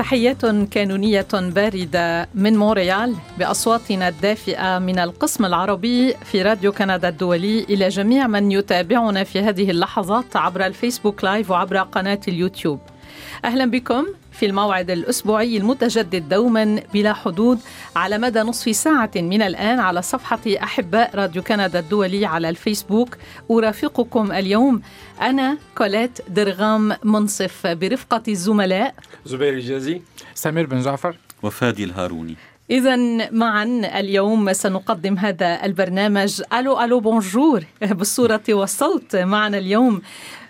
تحيات 0.00 0.46
كانونية 0.46 1.26
باردة 1.32 2.28
من 2.34 2.56
مونريال 2.56 3.16
بأصواتنا 3.38 4.08
الدافئة 4.08 4.78
من 4.78 4.98
القسم 4.98 5.44
العربي 5.44 6.14
في 6.24 6.42
راديو 6.42 6.72
كندا 6.72 7.08
الدولي. 7.08 7.64
إلى 7.64 7.88
جميع 7.88 8.26
من 8.26 8.52
يتابعنا 8.52 9.24
في 9.24 9.40
هذه 9.40 9.70
اللحظات 9.70 10.36
عبر 10.36 10.66
الفيسبوك 10.66 11.24
live 11.24 11.50
وعبر 11.50 11.78
قناة 11.78 12.20
اليوتيوب. 12.28 12.80
أهلا 13.44 13.70
بكم. 13.70 14.06
في 14.40 14.46
الموعد 14.46 14.90
الأسبوعي 14.90 15.56
المتجدد 15.56 16.28
دوما 16.28 16.82
بلا 16.92 17.12
حدود 17.12 17.58
على 17.96 18.18
مدى 18.18 18.40
نصف 18.40 18.76
ساعة 18.76 19.10
من 19.16 19.42
الآن 19.42 19.80
على 19.80 20.02
صفحة 20.02 20.40
أحباء 20.62 21.10
راديو 21.14 21.42
كندا 21.42 21.78
الدولي 21.78 22.26
على 22.26 22.48
الفيسبوك. 22.48 23.16
أرافقكم 23.50 24.32
اليوم 24.32 24.82
أنا 25.20 25.58
كوليت 25.78 26.18
درغام 26.28 26.96
منصف 27.04 27.66
برفقة 27.66 28.22
الزملاء. 28.28 28.94
زبير 29.26 29.52
الجازي. 29.52 30.02
سمير 30.34 30.66
بن 30.66 30.80
جعفر. 30.80 31.16
وفادي 31.42 31.84
الهاروني. 31.84 32.36
إذا 32.70 32.96
معا 33.30 33.64
اليوم 34.00 34.52
سنقدم 34.52 35.18
هذا 35.18 35.64
البرنامج. 35.64 36.42
allô 36.52 36.80
allô 36.80 37.00
bonjour. 37.00 37.64
بالصورة 37.82 38.42
والصوت 38.48 39.16
معنا 39.16 39.58
اليوم. 39.58 40.02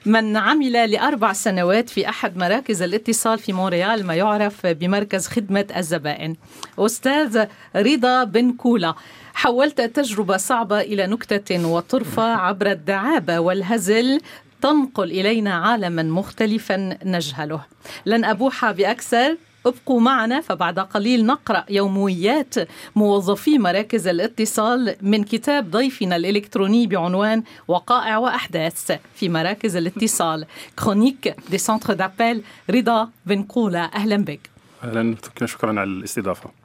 من 0.07 0.37
عمل 0.37 0.91
لأربع 0.91 1.33
سنوات 1.33 1.91
في 1.91 2.09
أحد 2.09 2.37
مراكز 2.37 2.83
الاتصال 2.83 3.39
في 3.39 3.53
مونريال 3.53 4.07
ما 4.07 4.15
يعرف 4.15 4.67
بمركز 4.67 5.27
خدمة 5.27 5.67
الزبائن. 5.77 6.37
أستاذ 6.79 7.45
رضا 7.77 8.25
بن 8.25 8.53
كولا 8.53 8.95
حولت 9.35 9.81
تجربة 9.81 10.37
صعبة 10.37 10.81
إلى 10.81 11.07
نكتة 11.07 11.67
وطرفة 11.67 12.23
عبر 12.23 12.71
الدعابة 12.71 13.39
والهزل 13.39 14.21
تنقل 14.63 15.11
إلينا 15.11 15.55
عالما 15.55 16.03
مختلفا 16.03 16.99
نجهله. 17.05 17.61
لن 18.07 18.24
أبوح 18.24 18.71
بأكثر. 18.71 19.37
أبقوا 19.66 20.01
معنا 20.01 20.41
فبعد 20.41 20.79
قليل 20.79 21.27
نقرأ 21.27 21.65
يوميات 21.71 22.55
موظفي 22.97 23.59
مراكز 23.59 24.09
الاتصال 24.09 24.97
من 25.02 25.25
كتاب 25.25 25.71
ضيفنا 25.71 26.17
الإلكتروني 26.17 26.87
بعنوان 26.87 27.43
وقائع 27.69 28.19
وأحداث 28.19 28.93
في 29.15 29.29
مراكز 29.29 29.77
الاتصال 29.77 30.47
Chroniques 30.79 31.35
des 31.51 31.59
centres 31.59 31.93
d'appels 31.95 32.43
رضا 32.71 33.09
بن 33.27 33.43
كولا 33.43 33.95
أهلا 33.95 34.17
بك. 34.17 34.41
أهلا. 34.85 35.17
شكرا 35.45 35.71
على 35.80 35.91
الاستضافة. 35.91 36.60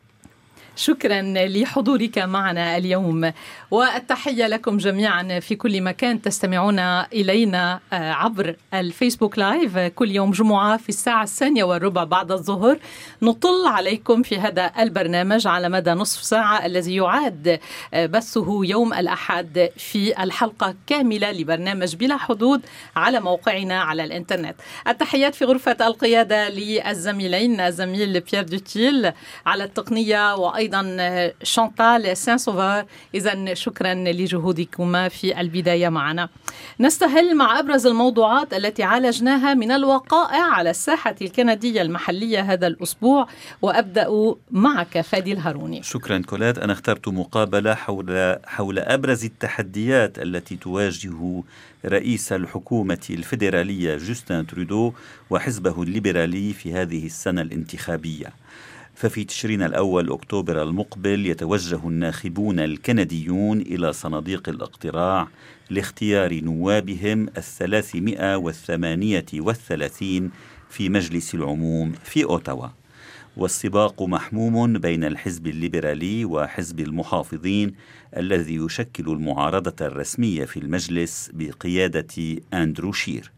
شكرا 0.75 1.21
لحضورك 1.47 2.17
معنا 2.17 2.77
اليوم 2.77 3.31
والتحية 3.71 4.47
لكم 4.47 4.77
جميعا 4.77 5.39
في 5.39 5.55
كل 5.55 5.81
مكان 5.81 6.21
تستمعون 6.21 6.79
إلينا 6.79 7.79
آه، 7.93 8.11
عبر 8.11 8.55
الفيسبوك 8.73 9.39
live. 9.39 9.77
كل 9.77 10.11
يوم 10.11 10.31
جمعة 10.31 10.77
في 10.77 10.89
الساعة 10.89 11.23
الثانية 11.23 11.63
والربع 11.63 12.03
بعد 12.03 12.31
الظهر 12.31 12.77
نطل 13.21 13.67
عليكم 13.67 14.23
في 14.23 14.39
هذا 14.39 14.71
البرنامج 14.79 15.47
على 15.47 15.69
مدى 15.69 15.91
نصف 15.91 16.23
ساعة 16.23 16.65
الذي 16.65 16.95
يعاد 16.95 17.59
آه، 17.93 18.05
بثه 18.05 18.59
يوم 18.65 18.93
الأحد 18.93 19.69
في 19.77 20.23
الحلقة 20.23 20.75
كاملة 20.87 21.31
لبرنامج 21.31 21.95
بلا 21.95 22.17
حدود 22.17 22.61
على 22.95 23.19
موقعنا 23.19 23.81
على 23.81 24.03
الإنترنت. 24.03 24.55
التحيات 24.87 25.35
في 25.35 25.45
غرفة 25.45 25.77
القيادة 25.81 26.49
للزميلين 26.49 27.59
الزميل 27.61 28.19
بيير 28.19 28.43
دوتيل 28.43 29.11
على 29.45 29.63
التقنية 29.63 30.35
وأيضا 30.35 30.64
أيضا 30.65 31.33
شانتال 31.43 32.17
سان 32.17 32.37
سوفار. 32.37 32.85
اذا 33.15 33.53
شكرا 33.53 33.93
لجهودكما 33.93 35.09
في 35.09 35.41
البداية 35.41 35.89
معنا. 35.89 36.29
نستهل 36.79 37.37
مع 37.37 37.59
أبرز 37.59 37.87
الموضوعات 37.87 38.53
التي 38.53 38.83
عالجناها 38.83 39.53
من 39.53 39.71
الوقائع 39.71 40.43
على 40.43 40.69
الساحة 40.69 41.15
الكندية 41.21 41.81
المحلية 41.81 42.41
هذا 42.41 42.67
الأسبوع. 42.67 43.27
وأبدأ 43.61 44.35
معك 44.51 45.01
فادي 45.01 45.33
الهاروني 45.33 45.83
شكرا 45.83 46.17
كوليت. 46.17 46.59
أنا 46.59 46.73
اخترت 46.73 47.07
مقابلة 47.07 47.73
حول 47.73 48.37
حول 48.45 48.79
أبرز 48.79 49.25
التحديات 49.25 50.19
التي 50.19 50.55
تواجه 50.55 51.43
رئيس 51.85 52.33
الحكومة 52.33 53.05
الفيدرالية 53.09 53.97
جوستن 53.97 54.47
ترودو 54.47 54.93
وحزبه 55.29 55.83
الليبرالي 55.83 56.53
في 56.53 56.73
هذه 56.73 57.05
السنة 57.05 57.41
الانتخابية. 57.41 58.44
ففي 58.95 59.23
تشرين 59.23 59.61
الأول 59.61 60.11
أكتوبر 60.11 60.63
المقبل 60.63 61.25
يتوجه 61.25 61.87
الناخبون 61.87 62.59
الكنديون 62.59 63.61
إلى 63.61 63.93
صناديق 63.93 64.49
الاقتراع 64.49 65.27
لاختيار 65.69 66.43
نوابهم 66.43 67.27
الثلاثمائة 67.37 68.35
والثمانية 68.35 69.25
والثلاثين 69.33 70.31
في 70.69 70.89
مجلس 70.89 71.35
العموم 71.35 71.91
في 72.03 72.23
أوتاوا. 72.23 72.67
والسباق 73.37 74.03
محموم 74.03 74.77
بين 74.77 75.03
الحزب 75.03 75.47
الليبرالي 75.47 76.25
وحزب 76.25 76.79
المحافظين 76.79 77.75
الذي 78.17 78.55
يشكل 78.55 79.11
المعارضة 79.11 79.85
الرسمية 79.85 80.45
في 80.45 80.59
المجلس 80.59 81.31
بقيادة 81.33 82.41
أندرو 82.53 82.91
شير. 82.91 83.34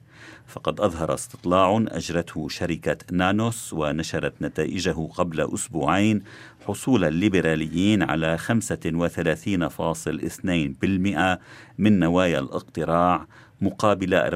فقد 0.47 0.81
أظهر 0.81 1.13
استطلاع 1.13 1.85
أجرته 1.87 2.49
شركة 2.49 2.97
نانوس 3.11 3.73
ونشرت 3.73 4.33
نتائجه 4.41 5.07
قبل 5.15 5.53
أسبوعين 5.53 6.23
حصول 6.65 7.03
الليبراليين 7.03 8.03
على 8.03 8.37
35.2% 8.37 11.37
من 11.77 11.99
نوايا 11.99 12.39
الاقتراع 12.39 13.27
مقابل 13.61 14.21
34.1% 14.21 14.27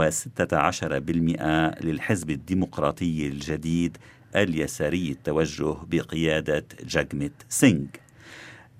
للحزب 1.85 2.31
الديمقراطي 2.31 3.27
الجديد 3.27 3.97
اليساري 4.37 5.11
التوجه 5.11 5.77
بقيادة 5.91 6.65
جاجميت 6.87 7.33
سينغ. 7.49 7.87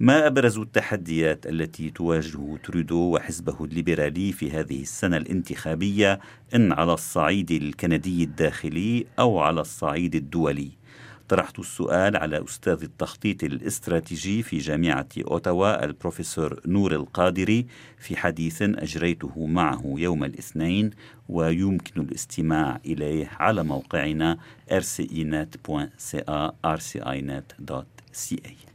ما 0.01 0.27
أبرز 0.27 0.59
التحديات 0.59 1.47
التي 1.47 1.91
تواجه 1.91 2.57
ترودو 2.65 3.15
وحزبه 3.15 3.65
الليبرالي 3.65 4.33
في 4.33 4.51
هذه 4.51 4.83
السنة 4.83 5.17
الانتخابية 5.17 6.21
إن 6.55 6.73
على 6.73 6.93
الصعيد 6.93 7.51
الكندي 7.51 8.25
الداخلي 8.25 9.07
أو 9.19 9.39
على 9.39 9.61
الصعيد 9.61 10.15
الدولي؟ 10.15 10.71
طرحت 11.29 11.59
السؤال 11.59 12.17
على 12.17 12.45
أستاذ 12.45 12.83
التخطيط 12.83 13.45
الاستراتيجي 13.45 14.43
في 14.43 14.59
جامعة 14.59 15.09
أوتاوا 15.19 15.85
البروفيسور 15.85 16.61
نور 16.67 16.93
القادري 16.93 17.67
في 17.99 18.17
حديث 18.17 18.63
أجريته 18.63 19.47
معه 19.47 19.83
يوم 19.97 20.25
الاثنين 20.25 20.91
ويمكن 21.29 22.01
الاستماع 22.01 22.81
إليه 22.87 23.31
على 23.41 23.65
موقعنا 23.65 24.39
rcinet.ca 24.71 26.53
rcinet.ca 26.67 27.94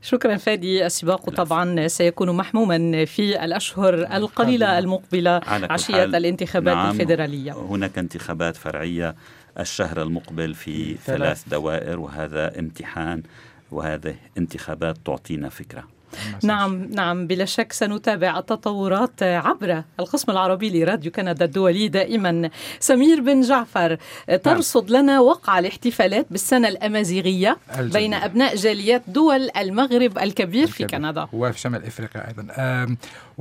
شكرا 0.01 0.37
فادي 0.37 0.85
السباق 0.85 1.29
طبعا 1.29 1.87
سيكون 1.87 2.31
محموما 2.31 3.05
في 3.05 3.45
الأشهر 3.45 3.93
القليلة 3.93 4.79
المقبلة 4.79 5.41
عشية 5.47 6.03
الانتخابات 6.03 6.75
نعم 6.75 6.91
الفيدرالية. 6.91 7.53
هناك 7.53 7.97
انتخابات 7.97 8.55
فرعية 8.55 9.15
الشهر 9.59 10.01
المقبل 10.01 10.53
في 10.53 10.95
ثلاث 11.05 11.43
دوائر 11.49 11.99
وهذا 11.99 12.59
امتحان 12.59 13.23
وهذه 13.71 14.15
انتخابات 14.37 14.97
تعطينا 15.05 15.49
فكرة. 15.49 15.98
نعم 16.43 16.89
نعم 16.91 17.27
بلا 17.27 17.45
شك 17.45 17.73
سنتابع 17.73 18.39
التطورات 18.39 19.23
عبر 19.23 19.83
القسم 19.99 20.31
العربي 20.31 20.69
لراديو 20.83 21.11
كندا 21.11 21.45
الدولي 21.45 21.87
دائما 21.87 22.49
سمير 22.79 23.21
بن 23.21 23.41
جعفر 23.41 23.97
ترصد 24.43 24.91
نعم. 24.91 25.03
لنا 25.03 25.19
وقع 25.19 25.59
الاحتفالات 25.59 26.25
بالسنة 26.29 26.67
الأمازيغية. 26.67 27.57
بين 27.79 28.13
أبناء 28.13 28.55
جاليات 28.55 29.03
دول 29.07 29.49
المغرب 29.57 30.17
الكبير, 30.17 30.23
الكبير. 30.23 30.67
في 30.67 30.83
كندا 30.83 31.27
وفي 31.33 31.59
شمال 31.59 31.85
إفريقيا 31.85 32.27
أيضا 32.27 32.47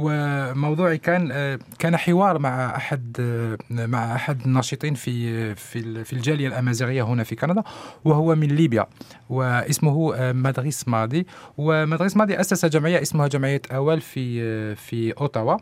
وموضوعي 0.00 0.98
كان 0.98 1.58
كان 1.78 1.96
حوار 1.96 2.38
مع 2.38 2.76
أحد 2.76 3.16
مع 3.70 4.14
أحد 4.14 4.40
الناشطين 4.46 4.94
في 4.94 5.54
في 5.54 6.04
في 6.04 6.12
الجالية 6.12 6.48
الأمازيغية 6.48 7.02
هنا 7.02 7.24
في 7.24 7.34
كندا 7.34 7.62
وهو 8.04 8.34
من 8.34 8.48
ليبيا 8.48 8.86
واسمه 9.30 10.14
مدريس 10.32 10.88
مادي. 10.88 11.26
ومدريس 11.58 12.16
مادي 12.16 12.40
أسس 12.40 12.66
جمعية 12.66 13.02
اسمها 13.02 13.26
جمعية 13.26 13.62
أول 13.72 14.00
في 14.00 14.74
في 14.74 15.12
أوتاوا. 15.12 15.56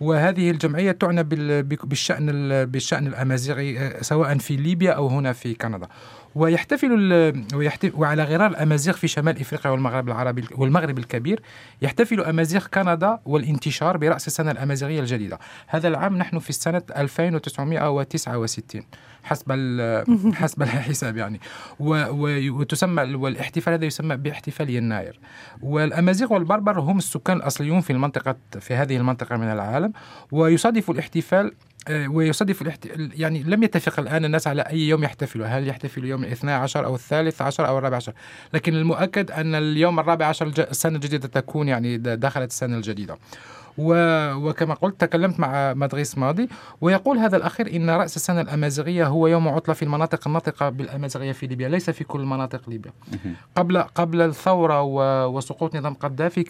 وهذه 0.00 0.50
الجمعية 0.50 0.92
تعنى 0.92 1.22
بالشأن 1.62 2.26
بالشأن 2.64 3.06
الأمازيغي 3.06 3.92
سواء 4.00 4.38
في 4.38 4.56
ليبيا 4.56 4.92
أو 4.92 5.06
هنا 5.08 5.32
في 5.32 5.54
كندا. 5.54 5.88
ويحتفل 6.34 7.32
ويحتفل 7.54 7.92
وعلى 7.94 8.24
غرار 8.24 8.50
الامازيغ 8.50 8.94
في 8.94 9.08
شمال 9.08 9.40
إفريقيا 9.40 9.70
والمغرب 9.70 10.08
العربي 10.08 10.44
والمغرب 10.56 10.98
الكبير 10.98 11.42
يحتفل 11.82 12.20
أمازيغ 12.20 12.66
كندا 12.66 13.18
والانتشار 13.24 13.96
برأس 13.96 14.26
السنة 14.26 14.50
الأمازيغية 14.50 15.00
الجديدة. 15.00 15.38
هذا 15.66 15.88
العام 15.88 16.16
نحن 16.16 16.38
في 16.38 16.50
السنة 16.50 16.82
2969 16.96 18.82
حسب 19.24 19.52
حسب 20.40 20.62
الحساب 20.62 21.16
يعني. 21.16 21.40
وتسمى 21.80 23.14
والاحتفال 23.14 23.72
هذا 23.72 23.84
يسمى 23.84 24.16
باحتفال 24.16 24.70
يناير. 24.70 25.20
والأمازيغ 25.62 26.32
والبربر 26.32 26.80
هم 26.80 26.98
السكان 26.98 27.36
الأصليون 27.36 27.80
في 27.80 27.92
المنطقة 27.92 28.36
في 28.60 28.74
هذه 28.74 28.96
المنطقة 28.96 29.36
من 29.36 29.52
العالم 29.52 29.92
ويصادف 30.32 30.90
الاحتفال 30.90 31.52
ويصادف 31.90 32.62
الاحت... 32.62 32.88
يعني 32.96 33.42
لم 33.42 33.62
يتفق 33.62 34.00
الآن 34.00 34.24
الناس 34.24 34.46
على 34.46 34.62
أي 34.62 34.88
يوم 34.88 35.04
يحتفلوا 35.04 35.46
هل 35.46 35.68
يحتفلوا 35.68 36.06
يوم 36.06 36.24
الاثنى 36.24 36.52
عشر 36.52 36.84
أو 36.84 36.94
الثالث 36.94 37.42
عشر 37.42 37.68
أو 37.68 37.78
الرابع 37.78 37.96
عشر؟ 37.96 38.12
لكن 38.54 38.74
المؤكد 38.74 39.30
أن 39.30 39.54
اليوم 39.54 40.00
الرابع 40.00 40.26
عشر 40.26 40.46
السنة 40.58 40.94
الجديدة 40.94 41.28
تكون 41.28 41.68
يعني 41.68 41.98
دخلت 41.98 42.50
السنة 42.50 42.76
الجديدة. 42.76 43.14
و... 43.14 43.18
وكما 43.78 44.74
قلت 44.74 45.00
تكلمت 45.00 45.40
مع 45.40 45.74
مدغيس 45.74 46.18
ماضي 46.18 46.48
ويقول 46.80 47.18
هذا 47.18 47.36
الأخير 47.36 47.76
إن 47.76 47.90
رأس 47.90 48.16
السنة 48.16 48.40
الأمازيغية 48.40 49.06
هو 49.06 49.26
يوم 49.26 49.48
عطلة 49.48 49.74
في 49.74 49.82
المناطق 49.82 50.28
الناطقة 50.28 50.68
بالأمازيغية 50.68 51.32
في 51.32 51.46
ليبيا 51.46 51.68
ليس 51.68 51.90
في 51.90 52.04
كل 52.04 52.20
مناطق 52.20 52.70
ليبيا 52.70 52.92
قبل 53.56 53.78
قبل 53.82 54.20
الثورة 54.20 54.82
و... 54.82 55.26
وسقوط 55.36 55.76
نظام 55.76 55.94
قذافي 55.94 56.44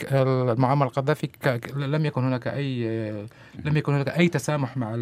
معمر 0.58 0.86
القذافي 0.86 1.26
ك... 1.26 1.60
لم 1.76 2.06
يكن 2.06 2.24
هناك 2.24 2.48
أي 2.48 2.84
لم 3.64 3.76
يكن 3.76 3.94
هناك 3.94 4.08
أي 4.08 4.28
تسامح 4.28 4.76
مع. 4.76 4.96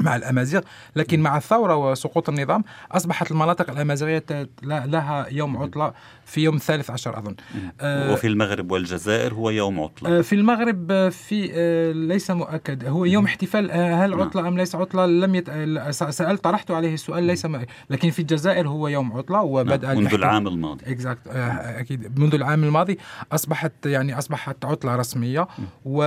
مع 0.00 0.16
الأمازيغ 0.16 0.60
لكن 0.96 1.20
مع 1.20 1.36
الثورة 1.36 1.76
وسقوط 1.76 2.28
النظام 2.28 2.64
أصبحت 2.92 3.30
المناطق 3.30 3.70
الأمازيغية 3.70 4.24
لها 4.62 5.26
يوم 5.30 5.56
عطلة 5.56 5.92
في 6.26 6.40
يوم 6.40 6.56
الثالث 6.56 6.90
عشر 6.90 7.18
أظن. 7.18 7.34
آه 7.80 8.12
وفي 8.12 8.26
المغرب 8.26 8.70
والجزائر 8.70 9.34
هو 9.34 9.50
يوم 9.50 9.80
عطلة. 9.80 10.18
آه 10.18 10.20
في 10.20 10.34
المغرب 10.34 11.08
في 11.08 11.50
آه 11.54 11.92
ليس 11.92 12.30
مؤكد. 12.30 12.84
هو 12.88 13.04
يوم 13.04 13.24
احتفال 13.24 13.70
هل 13.72 14.10
نعم. 14.10 14.20
عطلة 14.20 14.48
أم 14.48 14.56
ليس 14.56 14.74
عطلة؟ 14.74 15.06
لم 15.06 15.34
يت... 15.34 15.50
سألت 15.90 16.44
طرحت 16.44 16.70
عليه 16.70 16.94
السؤال 16.94 17.24
ليس 17.24 17.46
م... 17.46 17.64
لكن 17.90 18.10
في 18.10 18.18
الجزائر 18.18 18.68
هو 18.68 18.88
يوم 18.88 19.12
عطلة 19.12 19.42
وبدأ 19.42 19.88
نعم. 19.88 19.98
منذ 19.98 20.14
العام 20.14 20.48
الماضي. 20.48 20.92
اكزاكت 20.92 21.26
أكيد. 21.26 22.18
منذ 22.18 22.34
العام 22.34 22.64
الماضي 22.64 22.98
أصبحت 23.32 23.72
يعني 23.86 24.18
أصبحت 24.18 24.64
عطلة 24.64 24.96
رسمية 24.96 25.46
و 25.84 26.02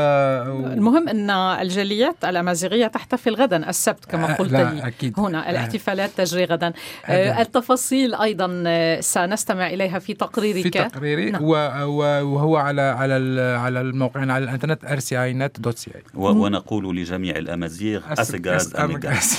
المهم 0.74 1.10
أن 1.10 1.30
الجاليات 1.30 2.26
الأمازيغية 2.26 2.88
تحتفل 2.88 3.36
غدا 3.36 3.70
السبت 3.76 4.06
كما 4.06 4.36
قلت 4.36 4.52
لي. 4.52 4.88
أكيد. 4.88 5.20
هنا 5.20 5.50
الاحتفالات 5.50 6.10
تجري 6.18 6.46
غدا. 6.46 6.74
آه 7.06 7.42
التفاصيل 7.42 8.16
أيضا 8.16 8.48
سنستمع 9.02 9.68
إليها 9.68 10.00
في 10.00 10.14
تقريرك. 10.14 10.64
في 10.64 10.70
تقريري. 10.70 11.32
نعم. 11.32 11.44
وهو 11.44 12.58
على 12.58 12.82
على 12.82 13.42
على 13.42 13.82
الموقع 13.82 14.20
على 14.22 14.38
الإنترنت 14.38 14.86
rci.net.ca 14.86 16.16
ونقول 16.16 16.98
لجميع 16.98 17.36
الأمازيغ 17.38 18.02
اسغاز 18.14 18.76
اميغاز 18.76 19.38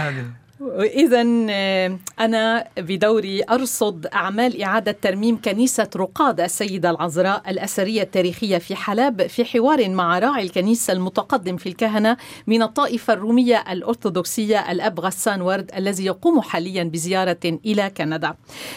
إذا 0.78 1.24
آه، 1.50 1.98
أنا 2.20 2.68
بدوري 2.78 3.42
أرصد 3.50 4.06
أعمال 4.06 4.62
إعادة 4.62 4.92
ترميم 4.92 5.40
كنيسة 5.40 5.88
رقاد 5.96 6.40
السيدة 6.40 6.90
العذراء 6.90 7.50
الأثرية 7.50 8.02
التاريخية 8.02 8.58
في 8.58 8.76
حلب 8.76 9.26
في 9.26 9.44
حوار 9.44 9.88
مع 9.88 10.18
راعي 10.18 10.42
الكنيسة 10.42 10.92
المتقدم 10.92 11.56
في 11.56 11.68
الكهنة 11.68 12.16
من 12.46 12.62
الطائفة 12.62 13.12
الرومية 13.12 13.64
الأرثوذكسية 13.72 14.72
الأب 14.72 15.00
غسان 15.00 15.40
ورد 15.40 15.70
الذي 15.76 16.04
يقوم 16.04 16.40
حاليا 16.40 16.84
بزيارة 16.84 17.40
إلى 17.44 17.90
كندا. 17.96 18.34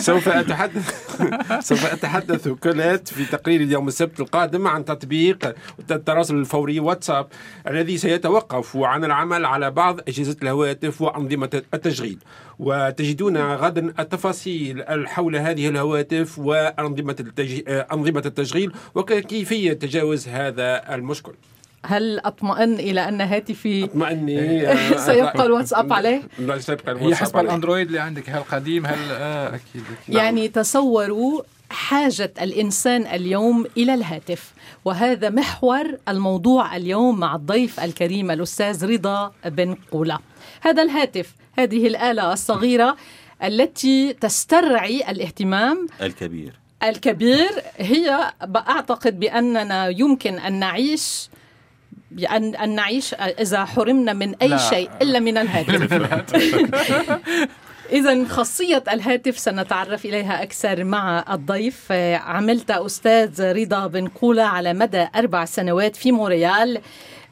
سوف 0.00 0.28
أتحدث 0.28 1.14
سوف 1.60 1.92
أتحدث 1.92 2.48
كلات 2.48 3.08
في 3.08 3.24
تقرير 3.24 3.60
اليوم 3.60 3.88
السبت 3.88 4.20
القادم 4.20 4.66
عن 4.66 4.84
تطبيق 4.84 5.54
التواصل 5.90 6.34
الفوري 6.34 6.80
واتساب 6.80 7.26
الذي 7.68 7.98
سيتوقف 7.98 8.76
عن 8.76 9.04
العمل 9.04 9.44
على 9.44 9.70
بعض 9.70 10.00
أجهزة 10.08 10.36
الهواتف 10.42 11.02
وأنظمة 11.02 11.62
التشغيل. 11.74 12.18
وتجدون 12.58 13.36
غدا 13.36 13.94
التفاصيل 13.98 14.84
حول 15.06 15.36
هذه 15.36 15.68
الهواتف 15.68 16.38
وأنظمة 16.38 17.24
أنظمة 17.68 18.22
التشغيل 18.26 18.72
وكيفية 18.94 19.72
تجاوز 19.72 20.28
هذا 20.28 20.94
المشكل. 20.94 21.32
هل 21.84 22.18
أطمئن 22.18 22.74
إلى 22.74 23.08
أن 23.08 23.20
هاتفي 23.20 23.84
أطمئني. 23.84 24.66
سيبقى 25.06 25.46
الواتساب 25.46 25.92
عليه؟ 25.92 26.22
لا 26.38 26.58
سيبقى 26.58 26.92
الواتساب 26.92 27.12
هي 27.12 27.16
حسب 27.16 27.38
الأندرويد 27.38 27.86
اللي 27.86 27.98
عندك 27.98 28.30
هل 28.30 28.42
قديم 28.42 28.86
هل 28.86 28.98
آه 29.10 29.48
أكيد. 29.48 29.82
يعني 30.08 30.48
تصوروا 30.48 31.42
حاجة 31.70 32.32
الإنسان 32.40 33.06
اليوم 33.06 33.66
إلى 33.76 33.94
الهاتف 33.94 34.52
وهذا 34.84 35.30
محور 35.30 35.98
الموضوع 36.08 36.76
اليوم 36.76 37.20
مع 37.20 37.34
الضيف 37.34 37.80
الكريم 37.80 38.30
الأستاذ 38.30 38.86
رضا 38.86 39.32
بن 39.44 39.76
قولة. 39.92 40.18
هذا 40.60 40.82
الهاتف 40.82 41.34
هذه 41.58 41.86
الآلة 41.86 42.32
الصغيرة 42.32 42.96
التي 43.44 44.12
تسترعي 44.12 45.10
الاهتمام 45.10 45.86
الكبير. 46.02 46.52
الكبير. 46.82 47.50
هي 47.76 48.32
أعتقد 48.56 49.20
بأننا 49.20 49.88
يمكن 49.88 50.34
أن 50.38 50.52
نعيش 50.58 51.28
بأن 52.14 52.54
أن 52.54 52.74
نعيش 52.74 53.14
إذا 53.14 53.64
حرمنا 53.64 54.12
من 54.12 54.34
أي 54.42 54.48
لا. 54.48 54.56
شيء 54.56 54.90
إلا 55.02 55.18
من 55.18 55.38
الهاتف. 55.38 55.92
إذا 57.92 58.28
خاصية 58.28 58.84
الهاتف 58.92 59.38
سنتعرف 59.38 60.04
إليها 60.04 60.42
أكثر 60.42 60.84
مع 60.84 61.24
الضيف. 61.30 61.92
عملت 62.26 62.70
أستاذ 62.70 63.52
رضا 63.52 63.86
بن 63.86 64.08
قولة 64.08 64.42
على 64.42 64.74
مدى 64.74 65.06
أربع 65.16 65.44
سنوات 65.44 65.96
في 65.96 66.12
مونريال. 66.12 66.80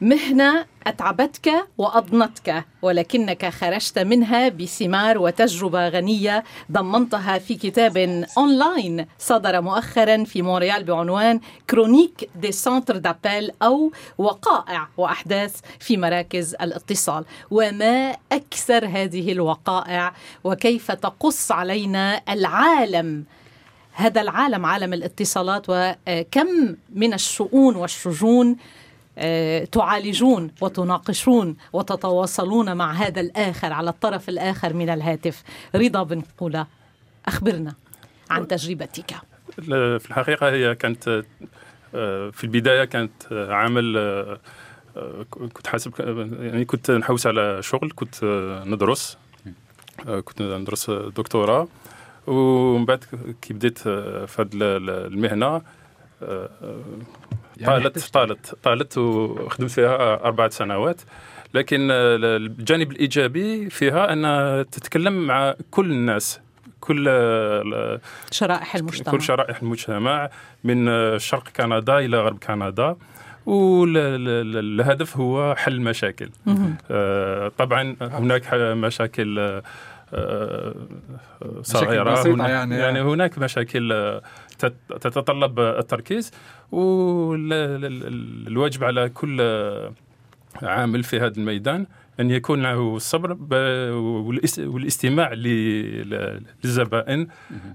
مهنة 0.03 0.65
أتعبتك 0.87 1.51
وأضنتك 1.77 2.65
ولكنك 2.81 3.49
خرجت 3.49 3.99
منها 3.99 4.49
بثمار 4.49 5.17
وتجربة 5.17 5.89
غنية 5.89 6.43
ضمنتها 6.71 7.37
في 7.37 7.55
كتاب 7.55 8.25
أونلاين. 8.37 9.05
صدر 9.19 9.61
مؤخرا 9.61 10.23
في 10.23 10.41
مونريال 10.41 10.83
بعنوان 10.83 11.39
Chroniques 11.69 12.29
des 12.35 12.51
centres 12.51 12.97
d'appels 12.97 13.51
أو 13.61 13.91
وقائع 14.17 14.87
وأحداث 14.97 15.55
في 15.79 15.97
مراكز 15.97 16.55
الاتصال. 16.55 17.25
وما 17.51 18.15
أكثر 18.31 18.85
هذه 18.85 19.31
الوقائع؟ 19.31 20.13
وكيف 20.43 20.91
تقص 20.91 21.51
علينا 21.51 22.21
العالم؟ 22.29 23.23
هذا 23.93 24.21
العالم 24.21 24.65
عالم 24.65 24.93
الاتصالات 24.93 25.65
وكم 25.69 26.75
من 26.95 27.13
الشؤون 27.13 27.75
والشجون 27.75 28.57
تعالجون 29.71 30.51
وتناقشون 30.61 31.55
وتتواصلون 31.73 32.77
مع 32.77 32.91
هذا 32.91 33.21
الآخر 33.21 33.73
على 33.73 33.89
الطرف 33.89 34.29
الآخر 34.29 34.73
من 34.73 34.89
الهاتف. 34.89 35.43
رضا 35.75 36.03
بن 36.03 36.21
قولة 36.37 36.67
أخبرنا 37.25 37.73
عن 38.29 38.47
تجربتك. 38.47 39.15
في 39.55 40.05
الحقيقة 40.09 40.49
هي 40.49 40.75
كانت 40.75 41.23
آه، 41.95 42.29
في 42.29 42.43
البداية 42.43 42.85
كانت 42.85 43.47
عمل 43.49 43.97
آه، 43.97 44.39
كنت 45.29 45.67
حاسب 45.67 45.93
يعني 46.39 46.65
كنت 46.65 46.91
نحوس 46.91 47.27
على 47.27 47.61
شغل 47.61 47.91
كنت 47.95 48.23
ندرس 48.65 49.17
كنت 50.23 50.41
ندرس 50.41 50.89
دكتوراه. 50.89 51.67
ومن 52.27 52.85
بعد 52.85 53.03
كي 53.41 53.53
بديت 53.53 53.79
في 53.79 54.35
هذه 54.39 54.49
المهنة 54.53 55.61
يعني 57.57 57.83
طالت 57.83 57.99
طالت 58.13 58.55
طالت 58.63 58.97
وخدمت 58.97 59.71
فيها 59.71 60.13
أربعة 60.25 60.49
سنوات. 60.49 61.01
لكن 61.53 61.87
الجانب 61.91 62.91
الإيجابي 62.91 63.69
فيها 63.69 64.13
أن 64.13 64.65
تتكلم 64.69 65.27
مع 65.27 65.55
كل 65.71 65.91
الناس 65.91 66.39
كل 66.79 67.05
شرائح 68.31 68.75
المجتمع. 68.75 69.11
كل 69.11 69.21
شرائح 69.21 69.61
المجتمع 69.61 70.29
من 70.63 70.89
شرق 71.19 71.49
كندا 71.49 71.99
إلى 71.99 72.21
غرب 72.21 72.37
كندا. 72.37 72.95
والهدف 73.45 75.17
هو 75.17 75.55
حل 75.55 75.81
مشاكل 75.81 76.29
آه، 76.91 77.51
طبعا 77.57 77.95
هناك 78.01 78.53
مشاكل 78.53 79.39
آه، 79.39 79.63
آه، 80.13 80.73
صغيرة. 81.61 82.11
بسيطة 82.11 82.35
هناك 82.35 82.49
يعني. 82.49 82.75
يعني 82.75 83.01
هناك 83.01 83.37
مشاكل 83.37 84.19
تتطلب 84.89 85.59
التركيز 85.59 86.31
والواجب 87.33 88.83
على 88.83 89.09
كل 89.09 89.37
آه، 89.41 89.93
عامل 90.61 91.03
في 91.03 91.19
هذا 91.19 91.33
الميدان 91.37 91.85
أن 92.19 92.31
يكون 92.31 92.61
له 92.63 92.95
الصبر 92.95 93.37
والاستماع 94.63 95.33
ل- 95.33 96.43
للزبائن 96.63 97.27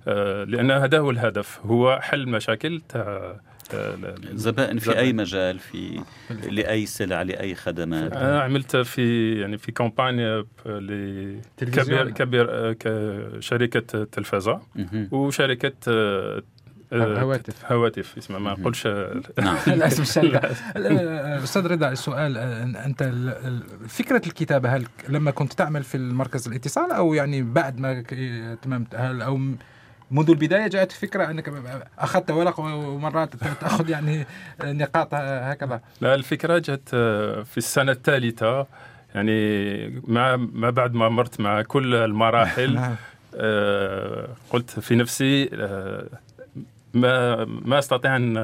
آه، 0.09 0.45
لأن 0.45 0.71
هذا 0.71 0.99
هو 0.99 1.11
الهدف 1.11 1.61
هو 1.67 1.99
حل 2.03 2.29
مشاكل 2.29 2.81
تاع 2.89 3.37
تاع 3.71 3.81
ال- 3.81 4.39
زبائن 4.39 4.79
في. 4.79 4.99
أي 4.99 5.13
مجال 5.13 5.59
في 5.59 6.01
لأي 6.51 6.87
سلع 6.87 7.23
لأي 7.23 7.55
خدمات 7.55 8.13
أنا 8.13 8.41
عملت 8.43 8.77
في 8.77 9.33
يعني 9.41 9.59
في 9.59 9.73
كومبانيا 9.73 10.45
ل- 10.67 11.41
تلفزيون. 11.57 12.01
كبير 12.01 12.11
كبير 12.11 12.47
آه، 12.51 12.77
كشركه 12.81 14.05
تلفزة. 14.05 14.61
وشركة 15.11 15.73
آه، 15.89 16.37
آه، 16.39 16.43
هواتف. 16.93 17.73
هواتف 17.73 18.19
اسمها 18.19 18.39
ما 18.39 18.51
نقولش 18.53 18.87
آه، 18.87 19.21
نعم. 19.39 19.57
الاسم 19.67 20.03
الشركة 20.03 20.39
ال- 20.77 20.99
أستاذ 21.45 21.67
رضا 21.67 21.89
السؤال 21.89 22.37
آه، 22.39 22.63
أنت 22.87 23.03
فكرة 23.89 24.23
الكتابة 24.27 24.77
هل 24.77 24.87
لما 25.09 25.31
كنت 25.31 25.53
تعمل 25.53 25.83
في 25.83 25.95
المركز 25.97 26.49
الاتصال 26.49 26.93
أو 26.93 27.15
يعني 27.15 27.43
بعد 27.43 27.79
ما 27.81 28.03
تممت 28.63 28.95
هل 28.95 29.23
أو 29.23 29.37
منذ 30.11 30.31
البداية 30.31 30.67
جاءت 30.69 30.93
فكرة 30.93 31.31
أنك 31.31 31.53
أخذت 31.99 32.31
ورق 32.31 32.61
ومرات 32.61 33.37
تأخذ 33.37 33.89
يعني 33.91 34.27
نقاط 34.65 35.09
هكذا؟ 35.15 35.81
لا 36.01 36.15
الفكرة 36.15 36.59
جت 36.59 36.91
آه، 36.95 37.43
في 37.43 37.59
السنة 37.59 37.93
الثالثة 37.93 38.67
يعني 39.15 40.03
مع 40.07 40.37
ما 40.37 40.71
بعد 40.71 40.95
ما 40.95 41.09
مرت 41.09 41.41
مع 41.41 41.63
كل 41.63 41.95
المراحل 41.95 42.75
نعم. 42.81 42.95
قلت 44.51 44.81
في 44.81 44.95
نفسي 44.97 45.49
ما 46.95 47.45
ما 47.45 47.79
أستطيع 47.79 48.17
أن 48.17 48.37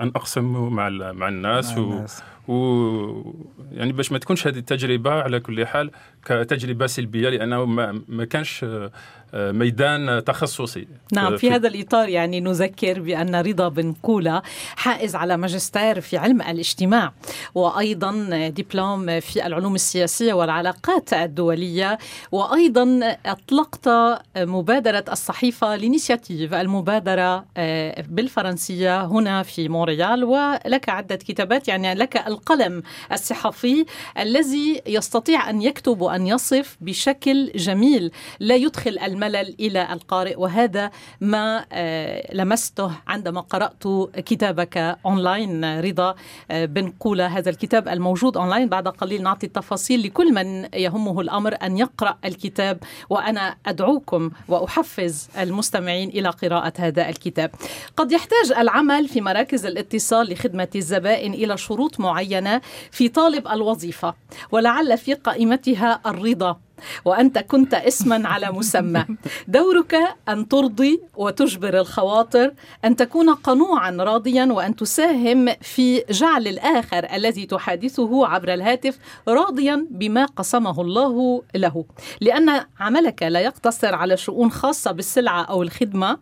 أن 0.00 0.08
أقسم 0.16 0.68
مع 0.68 0.88
ال- 0.88 1.12
مع 1.12 1.28
الناس 1.28 1.72
مع 1.72 1.78
و- 1.78 1.90
الناس. 1.92 2.22
و 2.48 3.32
يعني 3.72 3.92
باش 3.92 4.12
ما 4.12 4.18
تكونش 4.18 4.46
هذه 4.46 4.58
التجربة 4.58 5.10
على 5.10 5.40
كل 5.40 5.66
حال 5.66 5.90
كتجربة 6.24 6.86
سلبية 6.86 7.28
لأنه 7.28 7.64
ما, 7.64 8.02
ما 8.08 8.24
كانش 8.24 8.64
آه، 8.64 8.90
آه، 9.34 9.52
ميدان 9.52 10.24
تخصصي 10.24 10.86
نعم 11.12 11.36
في 11.36 11.50
هذا 11.50 11.68
الإطار 11.68 12.08
يعني 12.08 12.40
نذكر 12.40 13.00
بأن 13.00 13.34
رضا 13.36 13.68
بن 13.68 13.92
قولة 14.02 14.42
حائز 14.76 15.14
على 15.16 15.36
ماجستير 15.36 16.00
في 16.00 16.16
علم 16.16 16.42
الاجتماع 16.42 17.12
وأيضا 17.54 18.12
دبلوم 18.48 19.20
في 19.20 19.46
العلوم 19.46 19.74
السياسية 19.74 20.34
والعلاقات 20.34 21.12
الدولية 21.12 21.98
وأيضا 22.32 23.00
أطلقت 23.26 23.88
مبادرة 24.36 25.04
الصحيفة 25.12 25.76
L'initiative 25.76 26.54
المبادرة 26.54 27.44
آه، 27.56 28.04
بالفرنسية 28.08 29.04
هنا 29.04 29.42
في 29.46 29.68
مونريال 29.68 30.24
ولك 30.24 30.88
عدة 30.88 31.16
كتابات 31.16 31.68
يعني 31.68 31.94
لك 31.94 32.16
القلم 32.26 32.82
الصحفي 33.12 33.86
الذي 34.18 34.82
يستطيع 34.86 35.50
أن 35.50 35.62
يكتب 35.62 36.00
وأن 36.00 36.26
يصف 36.26 36.76
بشكل 36.80 37.52
جميل. 37.54 38.10
لا 38.40 38.54
يدخل 38.54 38.98
الملل 38.98 39.54
إلى 39.60 39.92
القارئ 39.92 40.36
وهذا 40.36 40.90
ما 41.20 41.64
آه، 41.72 42.34
لمسته 42.34 42.90
عندما 43.06 43.40
قرأت 43.40 43.84
كتابك 44.16 44.76
أونلاين. 45.06 45.80
رضا 45.80 46.14
آه، 46.50 46.64
بن 46.64 46.92
قولة 47.00 47.26
هذا 47.26 47.50
الكتاب 47.50 47.88
الموجود 47.88 48.36
أونلاين. 48.36 48.68
بعد 48.68 48.88
قليل 48.88 49.22
نعطي 49.22 49.46
التفاصيل 49.46 50.02
لكل 50.02 50.34
من 50.34 50.68
يهمه 50.74 51.20
الأمر 51.20 51.56
أن 51.62 51.78
يقرأ 51.78 52.18
الكتاب 52.24 52.78
وأنا 53.10 53.56
أدعوكم 53.66 54.30
وأحفز 54.48 55.28
المستمعين 55.38 56.08
إلى 56.08 56.28
قراءة 56.28 56.72
هذا 56.78 57.08
الكتاب. 57.08 57.50
قد 57.96 58.12
يحتاج 58.12 58.52
العمل 58.58 59.08
في 59.08 59.20
مراكز 59.36 59.66
الاتصال 59.66 60.32
لخدمة 60.32 60.68
الزبائن 60.76 61.34
إلى 61.34 61.56
شروط 61.56 62.00
معينة 62.00 62.60
في 62.90 63.08
طالب 63.08 63.48
الوظيفة 63.48 64.14
ولعل 64.52 64.98
في 64.98 65.14
قائمتها 65.14 66.00
الرضا. 66.06 66.56
وأنت 67.04 67.38
كنت 67.38 67.74
اسما 67.74 68.28
على 68.28 68.52
مسمى. 68.52 69.04
دورك 69.48 69.96
أن 70.28 70.48
ترضي 70.48 71.00
وتجبر 71.16 71.80
الخواطر 71.80 72.54
أن 72.84 72.96
تكون 72.96 73.34
قنوعا 73.34 73.90
راضيا 73.90 74.44
وأن 74.44 74.76
تساهم 74.76 75.48
في 75.60 76.04
جعل 76.10 76.48
الآخر 76.48 77.06
الذي 77.14 77.46
تحادثه 77.46 78.26
عبر 78.26 78.54
الهاتف 78.54 78.98
راضيا 79.28 79.86
بما 79.90 80.24
قسمه 80.24 80.80
الله 80.80 81.42
له. 81.54 81.84
لأن 82.20 82.64
عملك 82.80 83.22
لا 83.22 83.40
يقتصر 83.40 83.94
على 83.94 84.16
شؤون 84.16 84.50
خاصة 84.50 84.92
بالسلعة 84.92 85.42
أو 85.42 85.62
الخدمة 85.62 86.18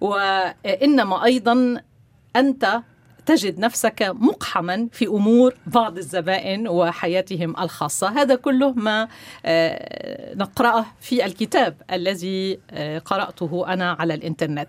وإنما 0.00 1.24
أيضا 1.24 1.82
أنت 2.36 2.82
تجد 3.26 3.58
نفسك 3.58 4.02
مقحما 4.02 4.88
في 4.92 5.06
أمور 5.06 5.54
بعض 5.66 5.98
الزبائن 5.98 6.68
وحياتهم 6.68 7.56
الخاصة، 7.60 8.08
هذا 8.08 8.34
كله 8.34 8.72
ما 8.72 9.08
آه، 9.46 10.34
نقرأه 10.34 10.86
في 11.00 11.24
الكتاب 11.24 11.76
الذي 11.92 12.58
آه، 12.70 12.98
قرأته 12.98 13.64
أنا 13.72 13.92
على 13.92 14.14
الإنترنت. 14.14 14.68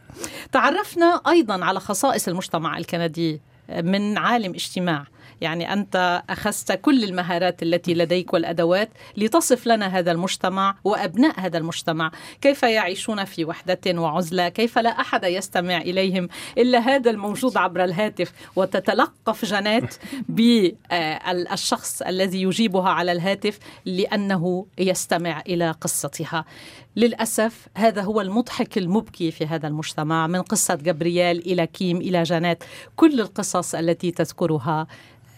تعرفنا 0.51 1.21
أيضا 1.27 1.65
على 1.65 1.79
خصائص 1.79 2.27
المجتمع 2.27 2.77
الكندي 2.77 3.41
من 3.69 4.17
عالم 4.17 4.53
اجتماع. 4.53 5.05
يعني 5.41 5.73
أنت 5.73 6.23
أخذت 6.29 6.71
كل 6.71 7.03
المهارات 7.03 7.63
التي 7.63 7.93
لديك 7.93 8.33
والأدوات 8.33 8.89
لتصف 9.17 9.67
لنا 9.67 9.85
هذا 9.99 10.11
المجتمع 10.11 10.75
وأبناء 10.83 11.39
هذا 11.39 11.57
المجتمع. 11.57 12.11
كيف 12.41 12.63
يعيشون 12.63 13.25
في 13.25 13.45
وحدة 13.45 14.01
وعزلة؟ 14.01 14.49
كيف 14.49 14.79
لا 14.79 14.89
أحد 14.89 15.23
يستمع 15.23 15.77
إليهم 15.77 16.27
إلا 16.57 16.79
هذا 16.79 17.11
الموجود 17.11 17.57
عبر 17.57 17.83
الهاتف؟ 17.83 18.31
وتتلقف 18.55 19.45
جنات 19.45 19.95
بالشخص 20.29 22.01
الذي 22.01 22.41
يجيبها 22.41 22.89
على 22.89 23.11
الهاتف 23.11 23.59
لأنه 23.85 24.65
يستمع 24.77 25.41
إلى 25.47 25.71
قصتها. 25.71 26.45
للأسف 26.95 27.67
هذا 27.77 28.01
هو 28.01 28.21
المضحك 28.21 28.77
المبكي 28.77 29.31
في 29.31 29.45
هذا 29.45 29.67
المجتمع 29.67 30.27
من 30.27 30.41
قصة 30.41 30.75
جبريال 30.75 31.51
إلى 31.51 31.67
كيم 31.67 31.97
إلى 31.97 32.23
جنات 32.23 32.63
كل 32.95 33.19
القصص 33.21 33.75
التي 33.75 34.11
تذكرها 34.11 34.87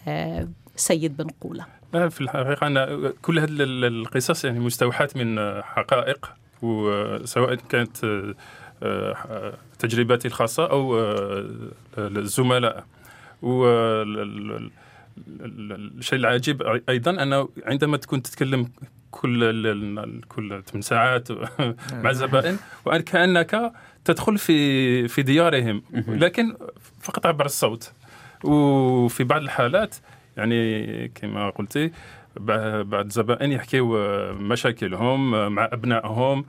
آه، 0.08 0.48
سيد 0.76 1.16
بن 1.16 1.26
قولة. 1.40 1.66
في 1.92 2.20
الحقيقة 2.20 2.66
أنا 2.66 3.12
كل 3.22 3.38
هذه 3.38 3.48
ال- 3.50 3.84
القصص 3.84 4.44
يعني 4.44 4.60
مستوحاة 4.60 5.08
من 5.16 5.38
حقائق 5.62 6.32
وسواء 6.62 7.54
كانت 7.54 8.04
آه، 8.04 8.34
آه، 8.82 9.54
تجربتي 9.78 10.28
الخاصة 10.28 10.70
أو 10.70 10.98
الزملاء. 11.98 12.84
والشيء 15.40 16.18
العجيب 16.18 16.80
أيضا 16.88 17.22
أنه 17.22 17.48
عندما 17.66 17.96
تكون 17.96 18.22
تتكلم 18.22 18.68
كل 19.10 20.20
كل 20.28 20.62
ثمان 20.66 20.82
ساعات 20.82 21.28
مع 22.02 22.10
الزبائن 22.10 22.56
وأن 22.84 23.00
كأنك 23.00 23.72
تدخل 24.04 24.38
في 24.38 25.08
في 25.08 25.22
ديارهم. 25.22 25.82
لكن 26.08 26.56
فقط 27.00 27.26
عبر 27.26 27.44
الصوت. 27.44 27.92
وفي 28.44 29.24
بعض 29.24 29.42
الحالات 29.42 29.94
يعني 30.36 31.08
كما 31.08 31.50
قلتي 31.50 31.88
بع- 32.38 32.82
بعض 32.82 33.04
الزبائن 33.04 33.52
يحكيوا 33.52 34.32
مشاكلهم 34.32 35.52
مع 35.52 35.68
أبنائهم 35.72 36.44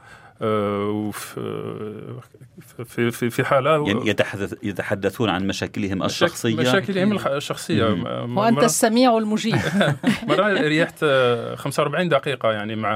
في 2.86 3.12
في 3.12 3.30
في 3.30 3.44
حالة 3.44 3.88
يعني 3.88 4.10
يتحدث 4.10 4.54
يتحدثون 4.64 5.30
عن 5.30 5.48
مشاكلهم 5.48 5.98
مشاك- 5.98 6.06
الشخصية؟ 6.06 6.56
مشاكلهم 6.56 7.18
الشخصية. 7.28 7.86
مم. 7.96 8.36
مرة- 8.56 8.64
السميع 8.64 9.18
المجيب. 9.18 9.56
مرة 10.28 10.48
ريحت 10.62 11.00
آه، 11.04 11.56
45 11.56 12.10
دقيقة 12.10 12.52
يعني 12.52 12.76
مع 12.76 12.92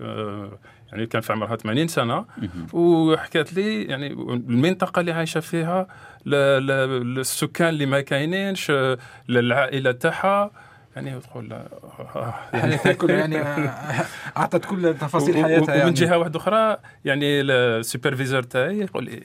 آه، 0.00 0.58
يعني 0.92 1.06
كان 1.06 1.20
في 1.22 1.32
عمرها 1.32 1.56
80 1.56 1.88
سنة. 1.88 2.24
مهم. 2.38 2.66
وحكت 2.72 3.52
لي 3.52 3.82
يعني 3.84 4.06
المنطقة 4.32 5.00
اللي 5.00 5.12
عايشة 5.12 5.40
فيها 5.40 5.86
للسكان 6.26 7.68
اللي 7.68 7.86
ما 7.86 8.00
كاينينش 8.00 8.70
آه، 8.70 8.98
للعائلة 9.28 9.92
تاعها 9.92 10.50
يعني 10.96 11.20
تقول 11.20 11.52
آه، 11.52 12.34
يعني 12.52 12.62
حياتها 12.62 12.92
كلها 12.92 13.16
يعني 13.16 13.38
آه، 13.38 14.04
أعطت 14.36 14.64
كل 14.64 14.94
تفاصيل 15.00 15.44
حياتها 15.44 15.72
ومن 15.72 15.78
يعني. 15.78 15.90
جهة 15.90 16.18
واحدة 16.18 16.38
أخرى 16.38 16.76
يعني 17.04 17.40
ال 17.40 17.49
superviseur 17.49 18.42
تاعي 18.42 18.78
يقول 18.80 19.04
لي 19.04 19.22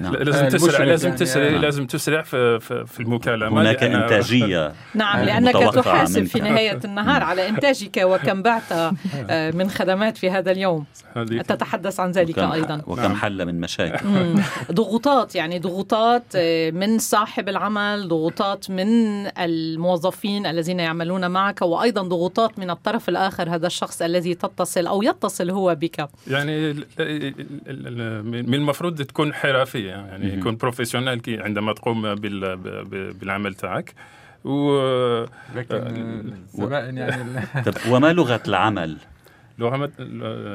نعم. 0.00 0.14
لازم 0.14 0.44
آه، 0.44 0.48
تسرع 0.48 0.84
لازم 0.84 1.08
يعني، 1.08 1.20
تسرع 1.20 1.46
آه. 1.46 1.50
لازم 1.50 1.86
تسرع 1.86 2.22
في 2.22 2.60
في, 2.60 2.86
في 2.86 3.00
المكالمة 3.00 3.62
هناك 3.62 3.82
إنتاجية 3.82 4.72
نعم 4.94 5.18
آه، 5.18 5.24
لأنك 5.24 5.56
متوقعة 5.56 5.82
تحاسب. 5.82 6.24
في 6.24 6.40
نهاية 6.40 6.80
النهار 6.84 7.22
على 7.22 7.48
إنتاجك 7.48 8.00
وكم 8.04 8.42
بعت 8.42 8.72
آه، 8.72 9.50
من 9.58 9.70
خدمات 9.70 10.16
في 10.16 10.30
هذا 10.30 10.50
اليوم 10.50 10.84
تتحدث 11.48 12.00
عن 12.00 12.10
ذلك 12.10 12.38
وكم, 12.38 12.52
أيضا 12.52 12.82
وكم 12.86 13.02
نعم. 13.02 13.14
حل 13.14 13.46
من 13.46 13.60
مشاكل. 13.60 14.06
ضغوطات 14.72 15.34
يعني 15.34 15.58
ضغوطات 15.58 16.22
آه، 16.36 16.70
من 16.70 16.98
صاحب 16.98 17.48
العمل 17.48 18.08
ضغوطات 18.08 18.70
من 18.70 18.86
الموظفين 19.38 20.46
الذين 20.46 20.80
يعملون 20.80 21.30
معك 21.30 21.62
وأيضا 21.62 22.02
ضغوطات 22.02 22.58
من 22.58 22.70
الطرف 22.70 23.08
الآخر 23.08 23.54
هذا 23.54 23.66
الشخص 23.66 24.02
الذي 24.02 24.34
تتصل 24.34 24.86
أو 24.86 25.02
يتصل 25.02 25.50
هو 25.50 25.74
بك 25.74 26.08
يعني 26.26 26.72
من 28.22 28.54
المفروض 28.54 29.02
تكون 29.02 29.34
حرفيه 29.92 30.10
يعني. 30.10 30.34
يكون 30.38 30.56
بروفيسيونال 30.56 31.22
كي 31.22 31.40
عندما 31.40 31.72
تقوم 31.72 32.14
بال- 32.14 32.56
بالعمل 33.12 33.54
تاعك 33.54 33.94
و 34.44 34.78
لكن 35.56 35.74
آه، 35.74 35.78
يعني 35.84 36.32
وما 37.90 38.12
لغة 38.12 38.40
العمل 38.48 38.96
لغه 39.58 39.90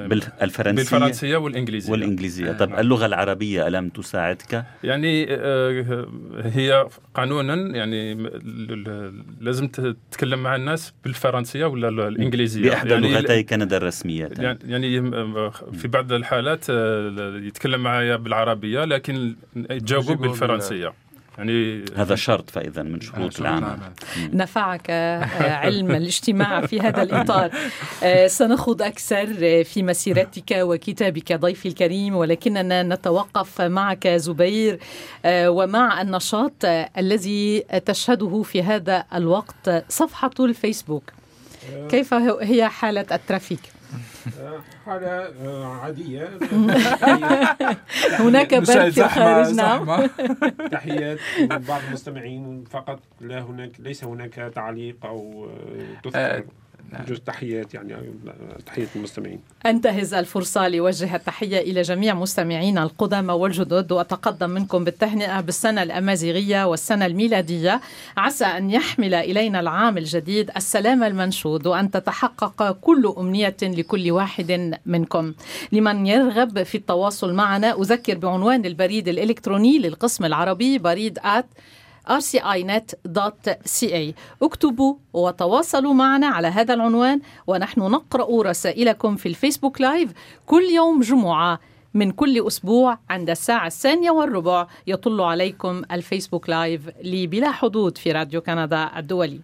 بالفرنسية 0.07 0.71
بالفرنسية 0.71 1.37
والإنجليزية. 1.37 1.91
والإنجليزية. 1.91 2.51
طب 2.51 2.69
نعم. 2.69 2.79
اللغة 2.79 3.05
العربية 3.05 3.67
ألم 3.67 3.89
تساعدك؟ 3.89 4.65
يعني 4.83 5.25
آه، 5.29 6.05
هي 6.43 6.87
قانونا 7.13 7.55
يعني 7.77 8.15
م- 8.15 8.27
ل- 8.27 8.83
ل- 8.83 9.23
لازم 9.41 9.67
تتكلم 9.67 10.43
مع 10.43 10.55
الناس 10.55 10.93
بالفرنسية 11.03 11.65
ولا 11.65 11.89
ال- 11.89 11.99
الإنجليزية؟ 11.99 12.69
بإحدى 12.69 12.93
يعني 12.93 13.13
لغتي 13.13 13.43
كندا 13.43 13.77
الرسميتين 13.77 14.43
يعني 14.43 14.59
يعني 14.65 15.01
في 15.73 15.87
بعض 15.87 16.11
الحالات 16.11 16.65
آه، 16.69 17.37
يتكلم 17.43 17.83
معايا 17.83 18.15
بالعربية 18.15 18.85
لكن 18.85 19.35
بال- 19.55 20.15
بالفرنسية. 20.17 20.93
يعني 21.39 21.85
هذا 21.95 22.15
شرط 22.15 22.49
فإذا 22.49 22.83
من 22.83 23.01
شروط 23.01 23.39
العمل. 23.39 23.63
العمل. 23.63 23.91
نفعك 24.33 24.81
آه، 24.89 25.23
علم 25.65 25.91
الاجتماع 25.91 26.65
في 26.65 26.79
هذا 26.81 27.01
الإطار. 27.01 27.51
آه، 28.03 28.27
سنخوض 28.27 28.81
أكثر 28.81 29.35
آه، 29.41 29.63
في 29.63 29.83
مسيرتك 29.83 30.51
وكتابك 30.51 31.33
ضيفي 31.33 31.67
الكريم 31.67 32.15
ولكننا 32.15 32.83
نتوقف 32.83 33.61
معك 33.61 34.07
زبير. 34.07 34.79
ومع 35.25 36.01
النشاط 36.01 36.53
الذي 36.97 37.59
تشهده 37.59 38.41
في 38.41 38.63
هذا 38.63 39.05
الوقت 39.13 39.83
صفحة 39.89 40.31
الفيسبوك. 40.39 41.03
كيف 41.89 42.13
هي 42.13 42.69
حالة 42.69 43.05
الترافيك؟ 43.11 43.78
حالة 44.85 45.07
آه، 45.45 45.65
عادية. 45.75 46.29
هناك 48.19 48.53
برد 48.53 48.89
في 48.89 49.05
الخارج 49.05 49.53
نعم 49.55 50.07
تحيات 50.71 51.19
من 51.39 51.57
بعض 51.57 51.81
المستمعين. 51.87 52.63
فقط 52.69 52.99
لا 53.21 53.41
هناك 53.41 53.71
ليس 53.79 54.03
هناك 54.03 54.33
تعليق 54.55 55.05
أو 55.05 55.49
آه، 55.49 56.01
تذكر 56.03 56.43
آه، 56.93 57.03
جزء 57.03 57.19
تحيات 57.19 57.73
يعني 57.73 57.95
تحية 58.65 58.87
المستمعين. 58.95 59.39
أنتهز 59.65 60.13
الفرصة 60.13 60.67
لوجه 60.67 61.15
التحية 61.15 61.57
إلى 61.57 61.81
جميع 61.81 62.13
مستمعينا 62.13 62.83
القدامى 62.83 63.33
والجدد 63.33 63.91
وأتقدم 63.91 64.49
منكم 64.49 64.83
بالتهنئة 64.83 65.41
بالسنة 65.41 65.83
الأمازيغية 65.83 66.67
والسنة 66.67 67.05
الميلادية. 67.05 67.81
عسى 68.17 68.45
أن 68.45 68.69
يحمل 68.69 69.13
إلينا 69.13 69.59
العام 69.59 69.97
الجديد 69.97 70.51
السلام 70.57 71.03
المنشود 71.03 71.67
وأن 71.67 71.91
تتحقق 71.91 72.71
كل 72.71 73.13
أمنية 73.17 73.57
لكل 73.61 74.11
واحد 74.11 74.77
منكم. 74.85 75.33
لمن 75.71 76.07
يرغب 76.07 76.63
في 76.63 76.75
التواصل 76.75 77.33
معنا 77.33 77.81
أذكر 77.81 78.17
بعنوان 78.17 78.65
البريد 78.65 79.07
الإلكتروني 79.07 79.79
للقسم 79.79 80.25
العربي 80.25 80.77
بريد 80.77 81.19
at 81.23 81.45
rcinet.ca 82.11 84.13
اكتبوا 84.43 84.95
وتواصلوا 85.13 85.93
معنا 85.93 86.27
على 86.27 86.47
هذا 86.47 86.73
العنوان 86.73 87.21
ونحن 87.47 87.79
نقرأ 87.79 88.43
رسائلكم 88.43 89.15
في 89.15 89.29
الفيسبوك 89.29 89.81
live 89.81 90.11
كل 90.45 90.63
يوم 90.63 91.01
جمعة 91.01 91.59
من 91.93 92.11
كل 92.11 92.47
أسبوع 92.47 92.97
عند 93.09 93.29
الساعة 93.29 93.67
الثانية 93.67 94.11
والربع. 94.11 94.67
يطل 94.87 95.21
عليكم 95.21 95.81
الفيسبوك 95.91 96.49
live 96.49 96.81
لبلا 97.03 97.51
حدود 97.51 97.97
في 97.97 98.11
راديو 98.11 98.41
كندا 98.41 98.91
الدولي. 98.97 99.39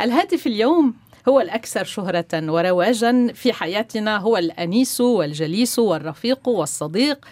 الهاتف 0.00 0.46
اليوم 0.46 0.94
هو 1.28 1.40
الأكثر 1.40 1.84
شهرة 1.84 2.26
ورواجا 2.34 3.32
في 3.34 3.52
حياتنا 3.52 4.16
هو 4.16 4.36
الأنيس 4.36 5.00
والجليس 5.00 5.78
والرفيق 5.78 6.48
والصديق. 6.48 7.24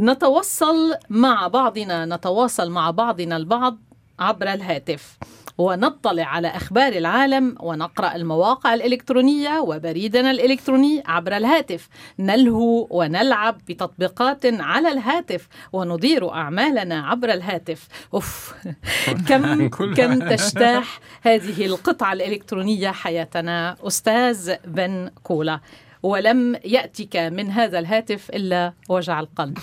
نتوصل 0.00 0.94
مع 1.10 1.48
بعضنا 1.48 2.06
نتواصل 2.06 2.70
مع 2.70 2.90
بعضنا 2.90 3.36
البعض 3.36 3.78
عبر 4.18 4.52
الهاتف. 4.52 5.18
ونطلع 5.58 6.24
على 6.24 6.48
أخبار 6.48 6.92
العالم 6.92 7.54
ونقرأ 7.60 8.16
المواقع 8.16 8.74
الإلكترونية 8.74 9.60
وبريدنا 9.60 10.30
الإلكتروني 10.30 11.02
عبر 11.06 11.36
الهاتف. 11.36 11.88
نلهو 12.18 12.86
ونلعب 12.90 13.58
بتطبيقات 13.68 14.46
على 14.46 14.88
الهاتف 14.88 15.48
وندير 15.72 16.32
أعمالنا 16.32 17.06
عبر 17.06 17.32
الهاتف. 17.32 17.88
أوف. 18.14 18.54
كم 19.28 19.68
كم 19.68 20.28
تجتاح 20.28 21.00
هذه 21.22 21.66
القطعة 21.66 22.12
الإلكترونية 22.12 22.90
حياتنا 22.90 23.76
أستاذ 23.86 24.54
بن 24.64 25.10
كولا. 25.22 25.60
ولم 26.02 26.56
يأتك 26.64 27.16
من 27.16 27.50
هذا 27.50 27.78
الهاتف 27.78 28.30
إلا 28.30 28.72
وجع 28.88 29.20
القلب. 29.20 29.58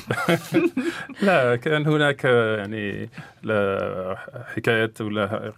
لا 1.27 1.55
كان 1.55 1.87
هناك 1.87 2.23
يعني 2.23 3.09
لا 3.43 4.15
حكايات 4.55 5.01
ولا 5.01 5.53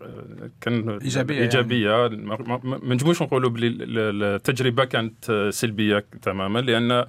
كان 0.62 0.90
إيجابية 0.90 1.42
ايجابيه 1.42 1.90
يعني. 1.90 2.16
ما 2.18 2.60
ما 2.64 2.94
نجموش 2.96 3.22
نقولوا 3.22 3.50
بلي 3.50 3.68
التجربة 3.68 4.86
كانت 4.86 5.50
سلبية 5.50 6.06
تماما 6.22 6.60
لأن 6.60 7.06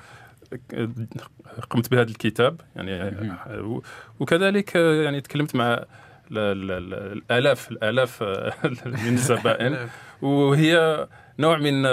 قمت 1.70 1.90
بهذا 1.90 2.10
الكتاب 2.10 2.60
يعني 2.76 3.12
وكذلك 4.20 4.74
يعني 4.74 5.20
تكلمت 5.20 5.56
مع 5.56 5.84
الآلاف 6.30 7.70
الآلاف 7.70 8.22
من 9.04 9.14
الزبائن. 9.14 9.76
وهي 10.22 11.06
نوع 11.38 11.58
من 11.58 11.86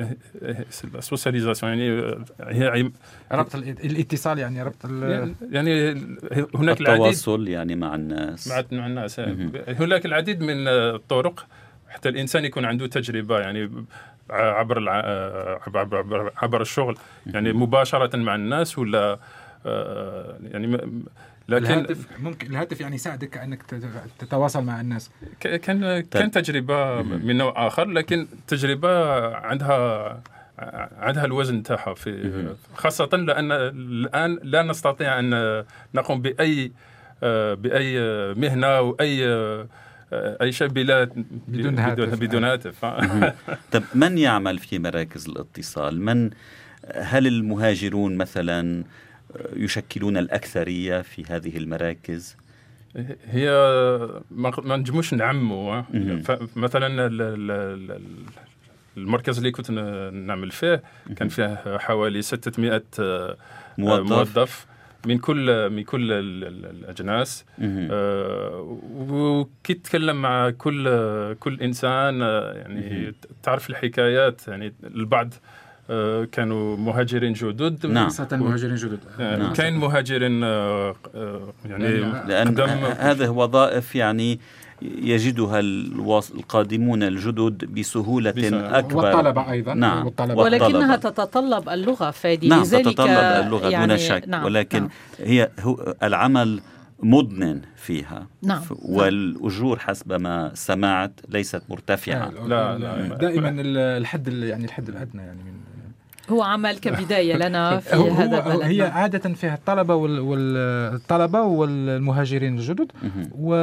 السوسياليزاسيون 0.98 1.78
يعني 1.78 2.14
هي 2.40 2.90
ربط 3.32 3.54
الاتصال 3.54 4.38
يعني 4.38 4.62
ربط 4.62 4.84
يعني 5.50 5.90
هناك 6.54 6.80
العديد. 6.80 6.80
التواصل 6.80 7.48
يعني 7.48 7.76
مع 7.76 7.94
الناس. 7.94 8.48
مع 8.48 8.64
مع 8.72 8.86
الناس 8.86 9.20
هناك 9.68 10.06
العديد 10.06 10.42
من 10.42 10.68
الطرق 10.68 11.46
حتى 11.88 12.08
الإنسان 12.08 12.44
يكون 12.44 12.64
عنده 12.64 12.86
تجربة 12.86 13.38
يعني 13.38 13.70
عبر 14.30 14.88
عبر 15.66 15.96
عبر, 15.96 16.32
عبر 16.36 16.60
الشغل 16.60 16.98
يعني 17.26 17.52
مباشرة 17.52 18.16
مع 18.16 18.34
الناس 18.34 18.78
ولا 18.78 19.18
يعني 19.64 20.78
لكن 21.48 21.64
الهاتف 21.64 22.06
ممكن 22.20 22.46
الهاتف 22.46 22.80
يعني 22.80 22.94
يساعدك 22.94 23.38
انك 23.38 23.62
تتواصل 24.18 24.64
مع 24.64 24.80
الناس. 24.80 25.10
كان 25.40 26.00
كان 26.00 26.30
تجربة 26.30 27.02
من 27.02 27.36
نوع 27.36 27.66
آخر 27.66 27.84
لكن 27.84 28.26
تجربة 28.46 29.24
عندها 29.36 30.22
عندها 30.98 31.24
الوزن 31.24 31.62
تاعها 31.62 31.94
في 31.94 32.54
خاصة 32.74 33.08
لأن 33.12 33.52
الآن 33.52 34.38
لا 34.42 34.62
نستطيع 34.62 35.18
أن 35.18 35.64
نقوم 35.94 36.22
باي 36.22 36.72
بأي 37.54 37.98
مهنة 38.34 38.66
أو 38.66 38.96
اي 39.00 39.26
أي 40.12 40.52
شيء 40.52 40.68
بلا 40.68 41.10
بدون 41.48 41.78
هاتف. 41.78 42.20
بدون 42.20 42.44
هاتف. 42.44 42.84
طب 43.72 43.82
من 43.94 44.18
يعمل 44.18 44.58
في 44.58 44.78
مراكز 44.78 45.28
الاتصال؟ 45.28 46.00
من 46.00 46.30
هل 46.94 47.26
المهاجرون 47.26 48.16
مثلا 48.16 48.84
يشكلون 49.56 50.16
الأكثرية 50.16 51.00
في 51.02 51.24
هذه 51.28 51.56
المراكز؟ 51.56 52.36
هي 53.26 53.50
ما 54.30 54.76
نجموش 54.76 55.14
نعموا 55.14 55.82
مثلا 56.56 57.06
المركز 58.96 59.38
اللي 59.38 59.50
كنت 59.50 59.70
نعمل 60.12 60.50
فيه 60.50 60.82
كان 61.16 61.28
فيه 61.28 61.78
حوالي 61.78 62.22
600 62.22 62.82
موظف, 63.78 64.12
موظف 64.12 64.66
من 65.06 65.18
كل 65.18 65.70
من 65.70 65.82
كل 65.84 66.12
الأجناس. 66.12 67.44
آه 67.62 68.78
وكي 69.08 69.74
تتكلم 69.74 70.22
مع 70.22 70.50
كل 70.50 70.84
كل 71.34 71.60
إنسان 71.60 72.20
يعني 72.20 73.14
تعرف 73.42 73.70
الحكايات 73.70 74.48
يعني 74.48 74.72
البعض 74.84 75.34
آه، 75.34 75.38
كانوا 76.32 76.76
مهاجرين 76.76 77.32
جدد 77.32 77.86
نعم. 77.86 78.04
خاصة 78.04 78.28
المهاجرين 78.32 78.74
جدد 78.74 78.98
آه، 79.20 79.36
نعم. 79.36 79.52
كاين 79.52 79.76
مهاجرين 79.76 80.44
آه، 80.44 80.94
آه، 81.14 81.52
يعني 81.68 82.00
لأن- 82.26 82.60
هذه 82.98 83.28
وظائف 83.28 83.94
يعني 83.96 84.40
يجدها 84.82 85.60
القادمون 85.60 87.02
الجدد 87.02 87.64
بسهولة 87.64 88.30
بسهولة. 88.30 88.78
أكبر 88.78 88.96
والطلبة 89.04 89.50
أيضا 89.50 89.74
نعم. 89.74 90.04
والطلبة 90.06 90.34
والطلبة. 90.34 90.66
ولكنها 90.66 90.96
تتطلب 90.96 91.68
اللغة 91.68 92.10
فادي 92.10 92.48
نعم 92.48 92.62
لذلك 92.62 92.84
تتطلب 92.84 93.08
اللغة 93.10 93.60
دون 93.62 93.72
يعني 93.72 93.98
شك 93.98 94.24
نعم 94.26 94.44
ولكن 94.44 94.78
نعم 94.80 94.90
هي 95.18 95.50
هو 95.60 95.94
العمل 96.02 96.60
مضن 97.02 97.60
فيها 97.76 98.26
نعم. 98.42 98.60
والأجور 98.70 99.78
حسب 99.78 100.12
ما 100.12 100.50
سمعت 100.54 101.20
ليست 101.28 101.62
مرتفعة 101.68 102.30
لا، 102.46 102.78
لا. 102.78 103.16
دائما 103.16 103.54
الحد 103.60 104.28
ال- 104.28 104.42
يعني 104.44 104.64
الحد 104.64 104.88
الأدنى 104.88 105.22
يعني 105.22 105.38
من 105.42 105.50
هو 106.30 106.42
عمل 106.42 106.78
كبداية 106.78 107.36
لنا 107.36 107.78
في 107.80 107.96
هو 107.96 108.08
هذا 108.10 108.40
هو 108.40 108.60
هي 108.60 108.70
البلد 108.70 108.90
عادة 108.92 109.34
فيها 109.34 109.54
الطلبة 109.54 109.94
وال- 109.94 110.20
والطلبة 110.20 111.42
والمهاجرين 111.42 112.58
الجدد. 112.58 112.92
و 113.38 113.54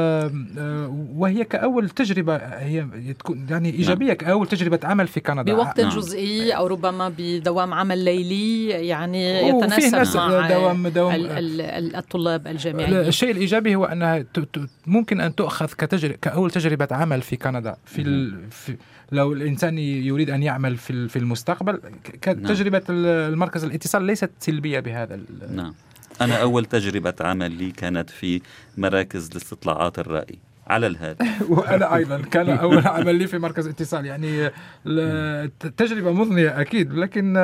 وهي 1.16 1.44
كأول 1.44 1.88
تجربة 1.90 2.36
هي 2.36 2.86
تكون 3.18 3.46
يعني 3.50 3.70
إيجابية 3.70 4.12
كأول 4.12 4.46
تجربة 4.46 4.80
عمل 4.84 5.06
في 5.08 5.20
كندا 5.20 5.54
بوقت 5.54 5.80
نعم. 5.80 5.88
جزئي 5.90 6.52
أو 6.52 6.66
ربما 6.66 7.12
بدوام 7.18 7.74
عمل 7.74 7.98
ليلي 8.04 8.68
يعني 8.68 9.48
يتناسب 9.48 9.96
ناس 9.96 10.16
مع 10.16 10.48
دوام 10.48 10.88
دوام 10.88 11.14
ال- 11.14 11.26
ال- 11.30 11.60
ال- 11.60 11.96
الطلاب 11.96 12.44
لا، 12.44 12.50
الجامعيين 12.50 12.96
الشيء 12.96 13.30
الإيجابي 13.30 13.76
هو 13.76 13.84
ت- 14.34 14.60
ممكن 14.86 15.20
أن 15.20 15.34
تؤخذ 15.34 15.66
كتجر... 15.66 16.12
كأول 16.22 16.50
تجربة 16.50 16.88
عمل 16.90 17.22
في 17.22 17.36
كندا 17.36 17.76
في. 17.84 18.02
في 18.50 18.76
لو 19.12 19.32
الإنسان 19.32 19.78
يريد 19.78 20.30
أن 20.30 20.42
يعمل 20.42 20.76
في 20.76 21.08
في 21.08 21.18
المستقبل 21.18 21.80
كتجربه 22.22 22.82
ال- 22.90 23.06
المركز 23.32 23.64
الاتصال 23.64 24.02
ليست 24.02 24.30
سلبية 24.38 24.80
بهذا 24.80 25.14
ال... 25.14 25.24
نعم. 25.56 25.74
أنا 26.20 26.42
أول 26.42 26.64
تجربة 26.64 27.14
عمل 27.20 27.52
لي 27.52 27.70
كانت 27.70 28.10
في 28.10 28.40
مراكز 28.78 29.30
لاستطلاعات 29.34 29.98
الرأي. 29.98 30.38
على 30.66 30.86
الهاتف. 30.86 31.26
وأنا 31.50 31.96
أيضا 31.96 32.18
كان 32.22 32.50
أول 32.58 32.86
عمل 32.86 33.14
لي 33.14 33.26
في 33.26 33.38
مركز 33.38 33.66
اتصال. 33.66 34.06
يعني 34.06 34.50
تجربة 35.76 36.12
مضنية 36.12 36.60
أكيد 36.60 36.92
لكن 36.92 37.34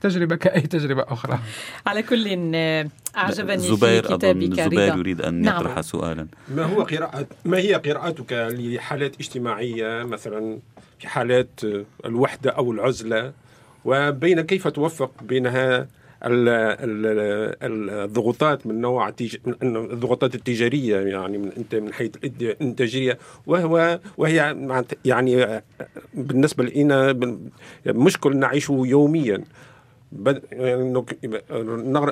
تجربة 0.00 0.36
كأي 0.36 0.60
تجربة 0.60 1.02
أخرى. 1.08 1.38
على 1.86 2.02
كل 2.02 2.52
آه، 2.54 2.88
أعجبني 3.16 3.58
في 3.58 3.76
زبير 3.76 4.04
أظن 4.06 4.16
كتابك 4.16 4.60
زبير 4.60 4.88
رضا 4.88 4.98
يريد 4.98 5.20
أن 5.20 5.34
نعم. 5.34 5.60
يطرح 5.60 5.80
سؤالا. 5.80 6.26
ما 6.56 6.62
هو 6.64 6.82
قراءة 6.82 7.26
ما 7.44 7.58
هي 7.58 7.74
قراءتك 7.74 8.32
لحالات 8.32 9.14
اجتماعية؟ 9.20 10.02
مثلا 10.02 10.58
في 10.93 10.93
حالات 11.06 11.60
الوحدة 12.04 12.50
أو 12.50 12.72
العزلة 12.72 13.32
وبين 13.84 14.40
كيف 14.40 14.68
توفق 14.68 15.10
بينها 15.22 15.78
ال- 16.24 16.48
ال- 16.48 17.06
ال- 17.62 17.90
الضغوطات 17.90 18.66
من 18.66 18.80
نوع 18.80 19.12
الضغوطات 19.62 20.34
التجارية 20.34 20.96
يعني 21.00 21.38
من 21.38 21.52
أنت 21.56 21.74
من 21.74 21.92
حيث 21.92 22.10
الإنتاجية 22.24 23.18
وهو 23.46 24.00
وهي 24.16 24.56
يعني 25.04 25.62
بالنسبة 26.14 26.64
لنا 26.64 27.16
مشكل 27.86 28.36
نعيشه 28.36 28.82
يوميا. 28.86 29.44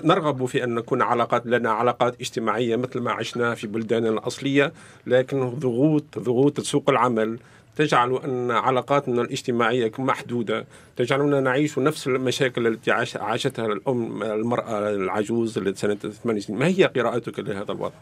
نرغب 0.04 0.44
في 0.46 0.64
أن 0.64 0.74
نكون 0.74 1.02
علاقات 1.02 1.46
لنا 1.46 1.70
علاقات 1.70 2.20
اجتماعية 2.20 2.76
مثل 2.76 3.00
ما 3.00 3.10
عشنا 3.12 3.54
في 3.54 3.66
بلداننا 3.66 4.08
الأصلية 4.10 4.72
لكن 5.06 5.48
ضغوط 5.48 6.04
ضغوط 6.18 6.60
سوق 6.60 6.90
العمل 6.90 7.38
تجعل 7.76 8.16
أن 8.24 8.50
علاقاتنا 8.50 9.22
الاجتماعية 9.22 9.92
محدودة 9.98 10.64
تجعلنا 10.96 11.40
نعيش 11.40 11.78
نفس 11.78 12.06
المشاكل 12.06 12.66
التي 12.66 12.90
عاش- 12.90 13.16
عاشتها 13.16 13.66
الأم 13.66 14.22
المرأة 14.22 14.90
العجوز 14.90 15.58
التي 15.58 15.80
سنة 15.80 15.94
8 15.94 16.40
سنين 16.40 16.58
ما 16.58 16.66
هي 16.66 16.84
قراءتك 16.84 17.38
لهذا 17.38 17.72
الوضع؟ 17.72 17.94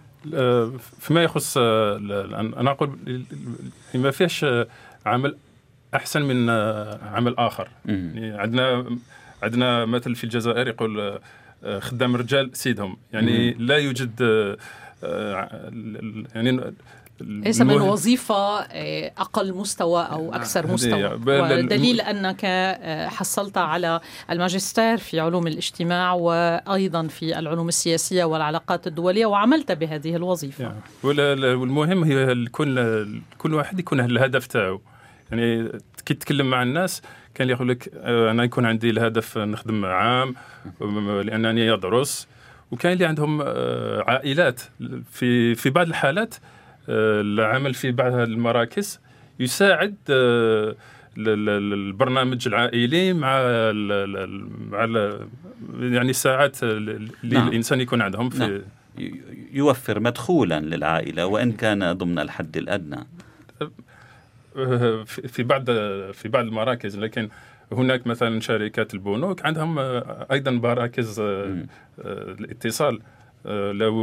فيما 1.01 1.23
يخص 1.23 1.57
ال- 1.57 2.13
ال- 2.13 3.21
ما 3.95 4.11
فيش 4.11 4.47
عمل 5.07 5.37
أحسن 5.95 6.23
من 6.23 6.51
عمل 7.15 7.35
آخر 7.39 7.69
مم. 7.85 8.13
يعني 8.15 8.39
عندنا 8.39 8.87
عندنا 9.43 9.85
مثل 9.85 10.15
في 10.15 10.25
الجزائر 10.25 10.69
يقول 10.69 11.19
آه، 11.65 11.79
خدام 11.79 12.15
الرجال 12.15 12.51
سيدهم 12.57 12.97
يعني 13.13 13.51
لا 13.53 13.77
يوجد 13.77 14.11
آه، 14.23 14.57
يعني 16.35 16.73
ليس 17.21 17.61
من 17.61 17.81
وظيفة 17.81 18.61
آه، 18.61 19.13
أقل 19.19 19.55
مستوى 19.55 20.03
أو 20.03 20.35
أكثر 20.35 20.67
هذه 20.67 20.73
مستوى. 20.73 21.05
ودليل 21.65 22.01
أنك 22.01 22.41
آه، 22.45 23.09
حصلت 23.09 23.59
على 23.59 24.01
الماجستير 24.31 24.97
في 24.99 25.21
علوم 25.21 25.47
الاجتماع 25.47 26.13
وأيضا 26.13 27.07
في 27.07 27.39
العلوم 27.39 27.69
السياسية 27.69 28.25
والعلاقات 28.25 28.87
الدولية 28.87 29.27
وعملت 29.27 29.73
بهذه 29.73 30.17
الوظيفة. 30.17 30.65
لا- 31.05 31.55
والمهم 31.55 32.05
هي 32.05 32.33
ال- 32.33 32.51
كل 32.51 33.07
كل 33.39 33.55
واحد 33.55 33.79
يكون 33.79 34.01
الهدف 34.01 34.47
تاعو. 34.47 34.81
يعني 35.31 35.69
كي 36.07 36.15
تتكلم 36.15 36.51
مع 36.51 36.63
الناس 36.63 37.03
كان 37.35 37.51
يقول 37.51 37.69
لك 37.69 37.91
آه، 37.95 38.31
أنا 38.31 38.45
يكون 38.45 38.67
عندي 38.67 38.91
الهدف 38.91 39.39
نخدم 39.39 39.85
عام 39.85 40.35
لأنني 41.25 41.73
أدرس. 41.75 42.29
وكاين 42.71 42.93
اللي 42.93 43.05
عندهم 43.07 43.43
عائلات. 44.09 44.61
في 45.13 45.55
في 45.55 45.71
بعض 45.71 45.87
الحالات 45.87 46.35
العمل 46.89 47.75
في 47.75 47.93
بعض 47.93 48.15
المراكز 48.15 49.01
يساعد 49.41 49.95
آه، 50.11 50.75
ال- 51.19 51.29
ال- 51.29 51.73
البرنامج 51.73 52.49
العائلي 52.49 53.13
مع 53.13 53.39
ال 53.41 54.49
مع 54.71 54.85
ال 54.85 55.27
يعني 55.81 56.11
الساعات 56.11 56.63
اللي 56.63 57.09
نعم. 57.23 57.49
الانسان 57.49 57.81
يكون 57.81 58.03
عندهم 58.03 58.31
في 58.31 58.39
نعم. 58.39 58.61
يوفر 59.53 60.01
مدخولا 60.01 60.61
للعائلة 60.61 61.27
وإن 61.27 61.53
كان 61.53 61.93
ضمن 61.93 62.19
الحد 62.19 62.57
الأدنى 62.57 63.07
في 65.05 65.29
في 65.29 65.43
بعض 65.43 65.65
في 66.13 66.29
بعض 66.29 66.45
المراكز 66.45 66.99
لكن 66.99 67.29
هناك 67.73 68.07
مثلا 68.07 68.41
شركات 68.41 68.95
البنوك 68.95 69.47
عندهم 69.47 69.79
آه، 69.79 70.27
أيضا 70.33 70.51
مراكز 70.51 71.21
آه،. 71.21 71.25
آه، 71.25 72.37
الاتصال 72.41 72.95
آه، 72.95 73.20
لو 73.45 73.97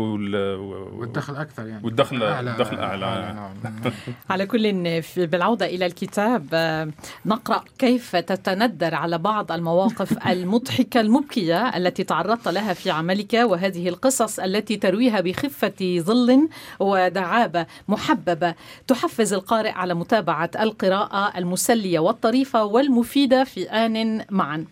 والدخل 1.00 1.36
أكثر 1.36 1.68
يعني 1.68 1.84
والدخل- 1.84 2.24
الدخل 2.24 2.78
أعلى. 2.80 3.34
نعم. 3.36 3.54
على 4.30 4.46
كل 4.46 5.02
في 5.02 5.26
بالعودة 5.26 5.66
إلى 5.66 5.86
الكتاب 5.86 6.46
آه، 6.54 6.88
نقرأ 7.26 7.64
كيف 7.80 8.16
تتندر 8.16 8.96
على 8.96 9.18
بعض 9.18 9.52
المواقف 9.52 10.18
المضحكة 10.28 11.00
المبكية 11.00 11.78
التي 11.78 12.04
تعرضت 12.04 12.48
لها 12.48 12.74
في 12.74 12.92
عملك 12.92 13.34
وهذه 13.34 13.90
القصص 13.90 14.40
التي 14.40 14.76
ترويها 14.78 15.22
بخفة 15.22 15.74
ظل 16.00 16.50
ودعابة 16.80 17.66
محببة 17.88 18.56
تحفز 18.88 19.34
القارئ 19.34 19.72
على 19.72 19.94
متابعة 19.94 20.52
القراءة 20.60 21.38
المسلية 21.38 22.00
والطريفة 22.00 22.64
والمفيدة 22.66 23.44
في 23.44 23.64
آن 23.70 24.26
معا 24.32 24.66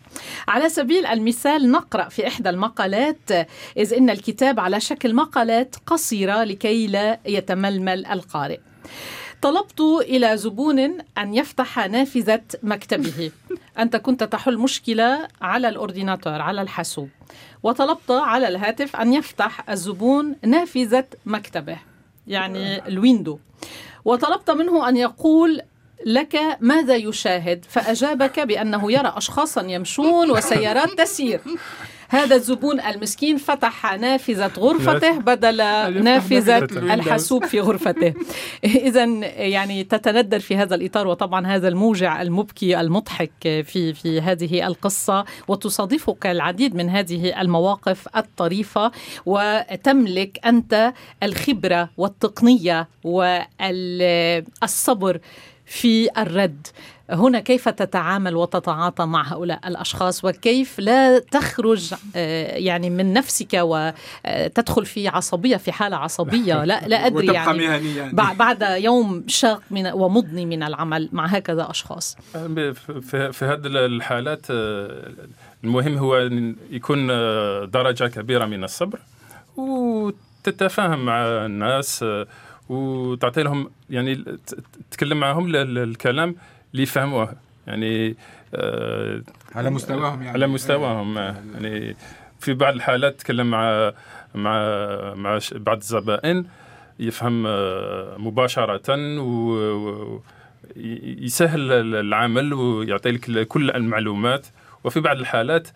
على 0.48 0.68
سبيل 0.68 1.06
المثال 1.06 1.70
نقرأ 1.70 2.08
في 2.08 2.26
إحدى 2.26 2.50
المقالات 2.50 3.30
إذ 3.76 3.94
إن 3.94 4.10
الكتاب 4.10 4.55
على 4.58 4.80
شكل 4.80 5.14
مقالات 5.14 5.76
قصيرة 5.86 6.44
لكي 6.44 6.86
لا 6.86 7.20
يتململ 7.26 8.06
القارئ. 8.06 8.58
طلبت 9.42 9.80
إلى 9.80 10.36
زبون 10.36 10.78
أن 11.18 11.34
يفتح 11.34 11.86
نافذة 11.88 12.42
مكتبه. 12.62 13.30
أنت 13.78 13.96
كنت 13.96 14.24
تحل 14.24 14.58
مشكلة 14.58 15.28
على 15.40 15.68
الأورديناتور 15.68 16.40
على 16.40 16.62
الحاسوب. 16.62 17.08
وطلبت 17.62 18.10
على 18.10 18.48
الهاتف 18.48 18.96
أن 18.96 19.12
يفتح 19.12 19.70
الزبون 19.70 20.36
نافذة 20.42 21.04
مكتبه 21.26 21.78
يعني 22.26 22.88
الويندو. 22.88 23.38
وطلبت 24.04 24.50
منه 24.50 24.88
أن 24.88 24.96
يقول 24.96 25.60
لك 26.06 26.38
ماذا 26.60 26.94
يشاهد؟ 26.94 27.64
فأجابك 27.68 28.40
بأنه 28.40 28.92
يرى 28.92 29.12
أشخاصا 29.16 29.62
يمشون 29.62 30.30
وسيارات 30.30 30.88
تسير. 30.98 31.40
هذا 32.08 32.36
الزبون 32.36 32.80
المسكين 32.80 33.36
فتح 33.36 33.94
نافذة 33.94 34.50
غرفته 34.58 35.18
بدل 35.18 35.56
نافذة 36.04 36.64
الحاسوب 36.94 37.44
في 37.44 37.60
غرفته. 37.60 38.14
إذا 38.88 39.04
يعني 39.36 39.84
تتندر 39.84 40.38
في 40.38 40.56
هذا 40.56 40.74
الإطار 40.74 41.06
وطبعا 41.06 41.46
هذا 41.46 41.68
الموجع 41.68 42.22
المبكي 42.22 42.80
المضحك 42.80 43.32
في 43.42 43.94
في 43.94 44.20
هذه 44.20 44.66
القصة 44.66 45.24
وتصادفك 45.48 46.26
العديد 46.26 46.74
من 46.74 46.90
هذه 46.90 47.40
المواقف 47.40 48.08
الطريفة 48.16 48.92
وتملك 49.26 50.40
أنت 50.46 50.92
الخبرة 51.22 51.90
والتقنية 51.96 52.88
والصبر 53.04 55.20
في 55.66 56.08
الرد. 56.18 56.66
هنا 57.10 57.40
كيف 57.40 57.68
تتعامل 57.68 58.36
وتتعاطى 58.36 59.04
مع 59.04 59.32
هؤلاء 59.32 59.68
الأشخاص؟ 59.68 60.24
وكيف 60.24 60.78
لا 60.78 61.18
تخرج 61.18 61.94
آه، 62.16 62.56
يعني 62.56 62.90
من 62.90 63.12
نفسك 63.12 63.48
وتدخل 63.54 64.86
في 64.86 65.08
عصبية 65.08 65.56
في 65.56 65.72
حالة 65.72 65.96
عصبية؟ 65.96 66.64
لا 66.64 66.88
لا 66.88 67.06
أدري 67.06 67.26
يعني, 67.26 67.64
يعني 67.64 68.12
بعد 68.12 68.62
يوم 68.62 69.24
شاق 69.26 69.62
من 69.70 69.86
ومضني 69.86 70.46
من 70.46 70.62
العمل 70.62 71.08
مع 71.12 71.26
هكذا 71.26 71.70
أشخاص. 71.70 72.16
في, 72.32 73.32
في 73.32 73.44
هذه 73.44 73.66
الحالات 73.66 74.46
آه، 74.50 75.12
المهم 75.64 75.98
هو 75.98 76.16
أن 76.16 76.56
يكون 76.70 77.08
آه، 77.10 77.64
درجة 77.64 78.04
كبيرة 78.04 78.44
من 78.44 78.64
الصبر 78.64 78.98
وتتفاهم 79.56 81.04
مع 81.04 81.22
الناس 81.46 82.04
وتعطي 82.68 83.42
لهم 83.42 83.70
يعني 83.90 84.24
تتكلم 84.90 85.20
معهم 85.20 85.54
الكلام 85.54 86.36
اللي 86.72 86.82
يفهموه. 86.82 87.34
يعني 87.66 88.16
آه 88.54 89.22
على 89.54 89.70
مستواهم 89.70 90.22
يعني. 90.22 90.28
على 90.32 90.46
مستواهم 90.46 91.18
يعني 91.18 91.96
في 92.40 92.54
بعض 92.54 92.74
الحالات 92.74 93.20
تكلم 93.20 93.50
مع 93.50 93.92
مع 94.34 94.58
مع 95.14 95.38
بعض 95.52 95.76
الزبائن 95.76 96.46
يفهم 97.00 97.46
آه 97.46 98.16
مباشرة 98.18 98.96
ويسهل 100.76 101.72
العمل 101.94 102.54
ويعطي 102.54 103.10
لك 103.10 103.46
كل 103.48 103.70
المعلومات. 103.70 104.46
وفي 104.84 105.00
بعض 105.00 105.16
الحالات 105.16 105.68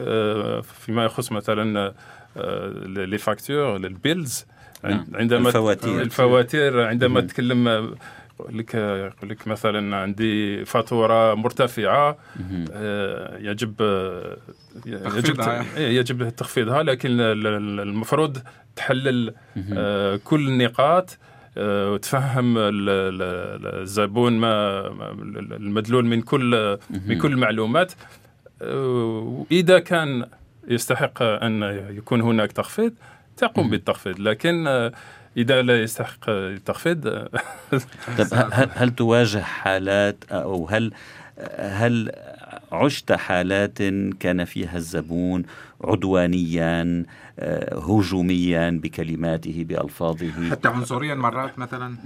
آه 0.00 0.60
فيما 0.60 1.04
يخص 1.04 1.32
مثلا 1.32 1.94
آه، 2.36 2.68
les 2.86 3.18
factures 3.18 3.76
ال 3.76 3.86
bills. 3.86 4.46
عندما 4.84 5.48
الفواتير. 5.48 6.02
الفواتير 6.02 6.80
عندما 6.80 7.20
تتكلم 7.20 7.94
يقول 8.40 8.58
لك 8.58 8.74
يقول 8.74 9.30
لك 9.30 9.48
مثلا 9.48 9.96
عندي 9.96 10.64
فاتورة 10.64 11.34
مرتفعة 11.34 12.18
آه، 12.72 13.38
يجب 13.38 13.74
يجب 14.86 15.40
إيه، 15.76 15.98
يجب 15.98 16.28
تخفيضها 16.28 16.82
لكن 16.82 17.20
المفروض 17.20 18.38
تحلل 18.76 19.34
آه، 19.72 20.16
كل 20.24 20.48
النقاط 20.48 21.18
آه، 21.58 21.92
وتفهم 21.92 22.54
الزبون 22.58 24.32
ما 24.32 24.86
المدلول 25.56 26.06
من 26.06 26.22
كل 26.22 26.78
من 27.06 27.18
كل 27.18 27.32
المعلومات. 27.32 27.92
وإذا 28.60 29.78
كان 29.78 30.26
يستحق 30.68 31.22
أن 31.22 31.62
يكون 31.90 32.20
هناك 32.20 32.52
تخفيض 32.52 32.92
تقوم 33.38 33.70
بالتخفيض 33.70 34.20
لكن 34.20 34.90
إذا 35.36 35.62
لا 35.62 35.82
يستحق 35.82 36.28
التخفيض 36.28 37.08
طيب 38.18 38.26
هل, 38.32 38.70
هل 38.74 38.90
تواجه 38.90 39.38
حالات 39.38 40.24
أو 40.30 40.68
هل 40.68 40.92
هل 41.58 42.12
عشت 42.72 43.12
حالات 43.12 43.78
كان 44.20 44.44
فيها 44.44 44.76
الزبون 44.76 45.42
عدوانيا 45.84 47.04
هجوميا 47.72 48.80
بكلماته 48.82 49.64
بألفاظه. 49.68 50.50
حتى 50.50 50.68
عنصريا 50.68 51.14
مرات 51.14 51.58
مثلا. 51.58 51.96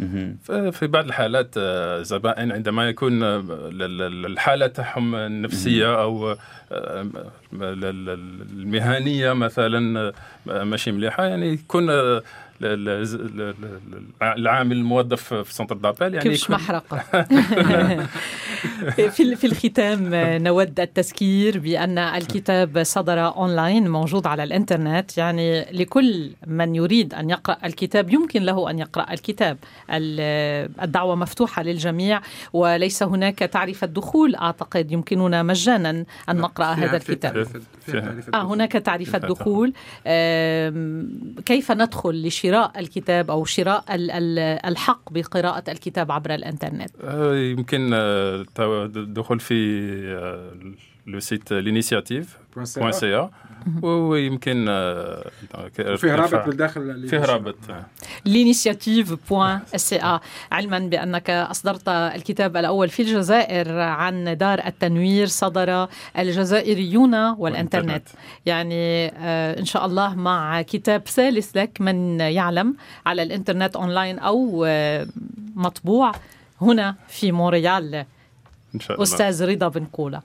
في 0.71 0.87
بعض 0.87 1.05
الحالات 1.05 1.59
زبائن 2.07 2.53
عندما 2.53 2.89
يكون 2.89 3.23
الحالة 3.23 4.67
تاعهم 4.67 5.15
النفسية 5.15 6.03
أو 6.03 6.37
المهنية 8.53 9.33
مثلا 9.33 10.13
ماشي 10.47 10.93
مليحة 10.93 11.25
يعني 11.25 11.53
يكون 11.53 11.91
العامل 14.23 14.77
الموظف 14.77 15.35
في 15.35 15.55
سنتر 15.55 15.77
دابيل 15.77 16.15
يعني 16.15 16.29
كيفش 16.29 16.51
محرقة؟ 16.51 16.99
في 19.11 19.37
في 19.37 19.47
الختام 19.47 20.15
نود 20.43 20.81
التذكير 20.81 21.59
بأن 21.59 21.99
الكتاب 21.99 22.83
صدر 22.83 23.27
أونلاين 23.27 23.89
موجود 23.89 24.27
على 24.27 24.45
الإنترنت. 24.45 25.19
يعني 25.19 25.65
لكل 25.73 26.31
من 26.47 26.75
يريد 26.75 27.15
أن 27.15 27.31
يقرأ 27.31 27.57
الكتاب 27.65 28.13
يمكن 28.13 28.43
له 28.43 28.71
أن 28.71 28.79
يقرأ 28.79 29.13
الكتاب. 29.13 29.59
الدعوة 29.91 31.15
مفتوحة 31.15 31.63
للجميع 31.63 32.21
وليس 32.53 33.03
هناك 33.03 33.39
تعرفة 33.39 33.87
دخول 33.87 34.35
أعتقد 34.35 34.93
يمكننا 34.93 35.43
مجانا 35.43 36.05
أن 36.29 36.37
نقرأ 36.37 36.67
هذا 36.67 36.97
الكتاب. 36.97 37.47
آه 38.35 38.43
هناك 38.43 38.73
تعرفة 38.73 39.19
دخول 39.19 39.73
كيف 41.47 41.73
ندخل 41.73 42.27
لشراء 42.27 42.52
الكتاب 42.55 43.31
أو 43.31 43.45
شراء 43.45 43.85
الحق 44.69 45.13
بقراءة 45.13 45.71
الكتاب 45.71 46.13
عبر 46.13 46.35
الإنترنت؟ 46.35 46.91
آه، 47.05 47.35
يمكن 47.35 47.91
الدخول 47.93 49.37
آه، 49.37 49.43
في 49.43 49.55
آه، 50.17 50.53
le 51.07 51.21
site 51.21 51.53
L'initiative. 51.53 52.42
سي 52.91 53.29
ويمكن 53.83 54.65
فيه 55.97 56.15
رابط 56.15 56.47
بالداخل 56.47 57.09
فيه 57.09 57.25
رابط. 57.25 57.57
سي 59.77 60.19
علما 60.53 60.79
بأنك 60.79 61.31
أصدرت 61.31 61.89
الكتاب 61.89 62.57
الأول 62.57 62.89
في 62.89 63.03
الجزائر 63.03 63.79
عن 63.79 64.37
دار 64.37 64.67
التنوير 64.67 65.27
صدر 65.27 65.89
الجزائريون 66.19 67.15
والإنترنت. 67.15 68.09
يعني 68.47 69.07
آه، 69.09 69.59
إن 69.61 69.65
شاء 69.65 69.87
الله 69.87 70.15
مع 70.15 70.63
كتاب 70.63 71.03
ثالث 71.07 71.57
لك 71.57 71.81
من 71.81 72.21
يعلم 72.21 72.77
على 73.07 73.23
الإنترنت 73.23 73.77
أونلاين 73.77 74.19
أو 74.19 74.65
آه، 74.69 75.07
مطبوع 75.55 76.13
هنا 76.61 76.95
في 77.09 77.33
مونريال. 77.33 78.05
إن 78.75 78.81
شاء 78.81 78.93
الله. 78.93 79.03
أستاذ 79.03 79.45
رضا 79.45 79.69
بن 79.69 79.85
قوله 79.85 80.21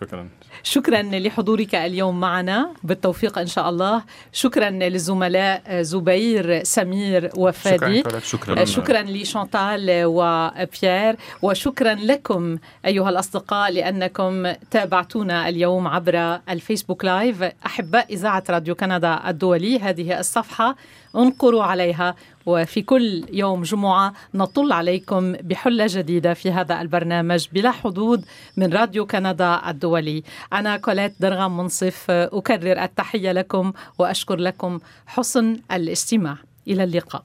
شكرا. 0.00 0.28
شكرا 0.62 1.02
لحضورك 1.02 1.74
اليوم 1.74 2.20
معنا. 2.20 2.70
بالتوفيق 2.82 3.38
إن 3.38 3.46
شاء 3.46 3.68
الله. 3.68 4.02
شكرا 4.32 4.70
للزملاء 4.70 5.82
زبير 5.82 6.64
سمير 6.64 7.30
وفادي. 7.36 7.98
شكرا 7.98 8.18
شكرا, 8.20 8.64
شكرا 8.64 9.02
لشانتال 9.02 10.04
وبيير. 10.04 11.16
وشكرا 11.42 11.94
لكم 11.94 12.58
أيها 12.86 13.10
الأصدقاء 13.10 13.72
لأنكم 13.72 14.52
تابعتونا 14.70 15.48
اليوم 15.48 15.88
عبر 15.88 16.40
الفيسبوك 16.50 17.04
live. 17.04 17.42
أحباء 17.66 18.06
إذاعة 18.10 18.44
راديو 18.50 18.74
كندا 18.74 19.20
الدولي 19.28 19.78
هذه 19.78 20.18
الصفحة 20.18 20.76
انقروا 21.16 21.62
عليها. 21.62 22.14
وفي 22.46 22.82
كل 22.82 23.24
يوم 23.32 23.62
جمعة 23.62 24.12
نطل 24.34 24.72
عليكم 24.72 25.32
بحلة 25.32 25.86
جديدة 25.88 26.34
في 26.34 26.50
هذا 26.50 26.80
البرنامج 26.80 27.48
بلا 27.52 27.70
حدود 27.70 28.24
من 28.56 28.72
راديو 28.72 29.06
كندا 29.06 29.70
الدولي. 29.70 30.22
أنا 30.52 30.76
كوليت 30.76 31.14
درغام 31.20 31.56
منصف 31.56 32.10
أكرر 32.10 32.82
التحية 32.82 33.32
لكم 33.32 33.72
وأشكر 33.98 34.36
لكم 34.36 34.80
حسن 35.06 35.56
الاستماع. 35.72 36.36
إلى 36.68 36.84
اللقاء. 36.84 37.22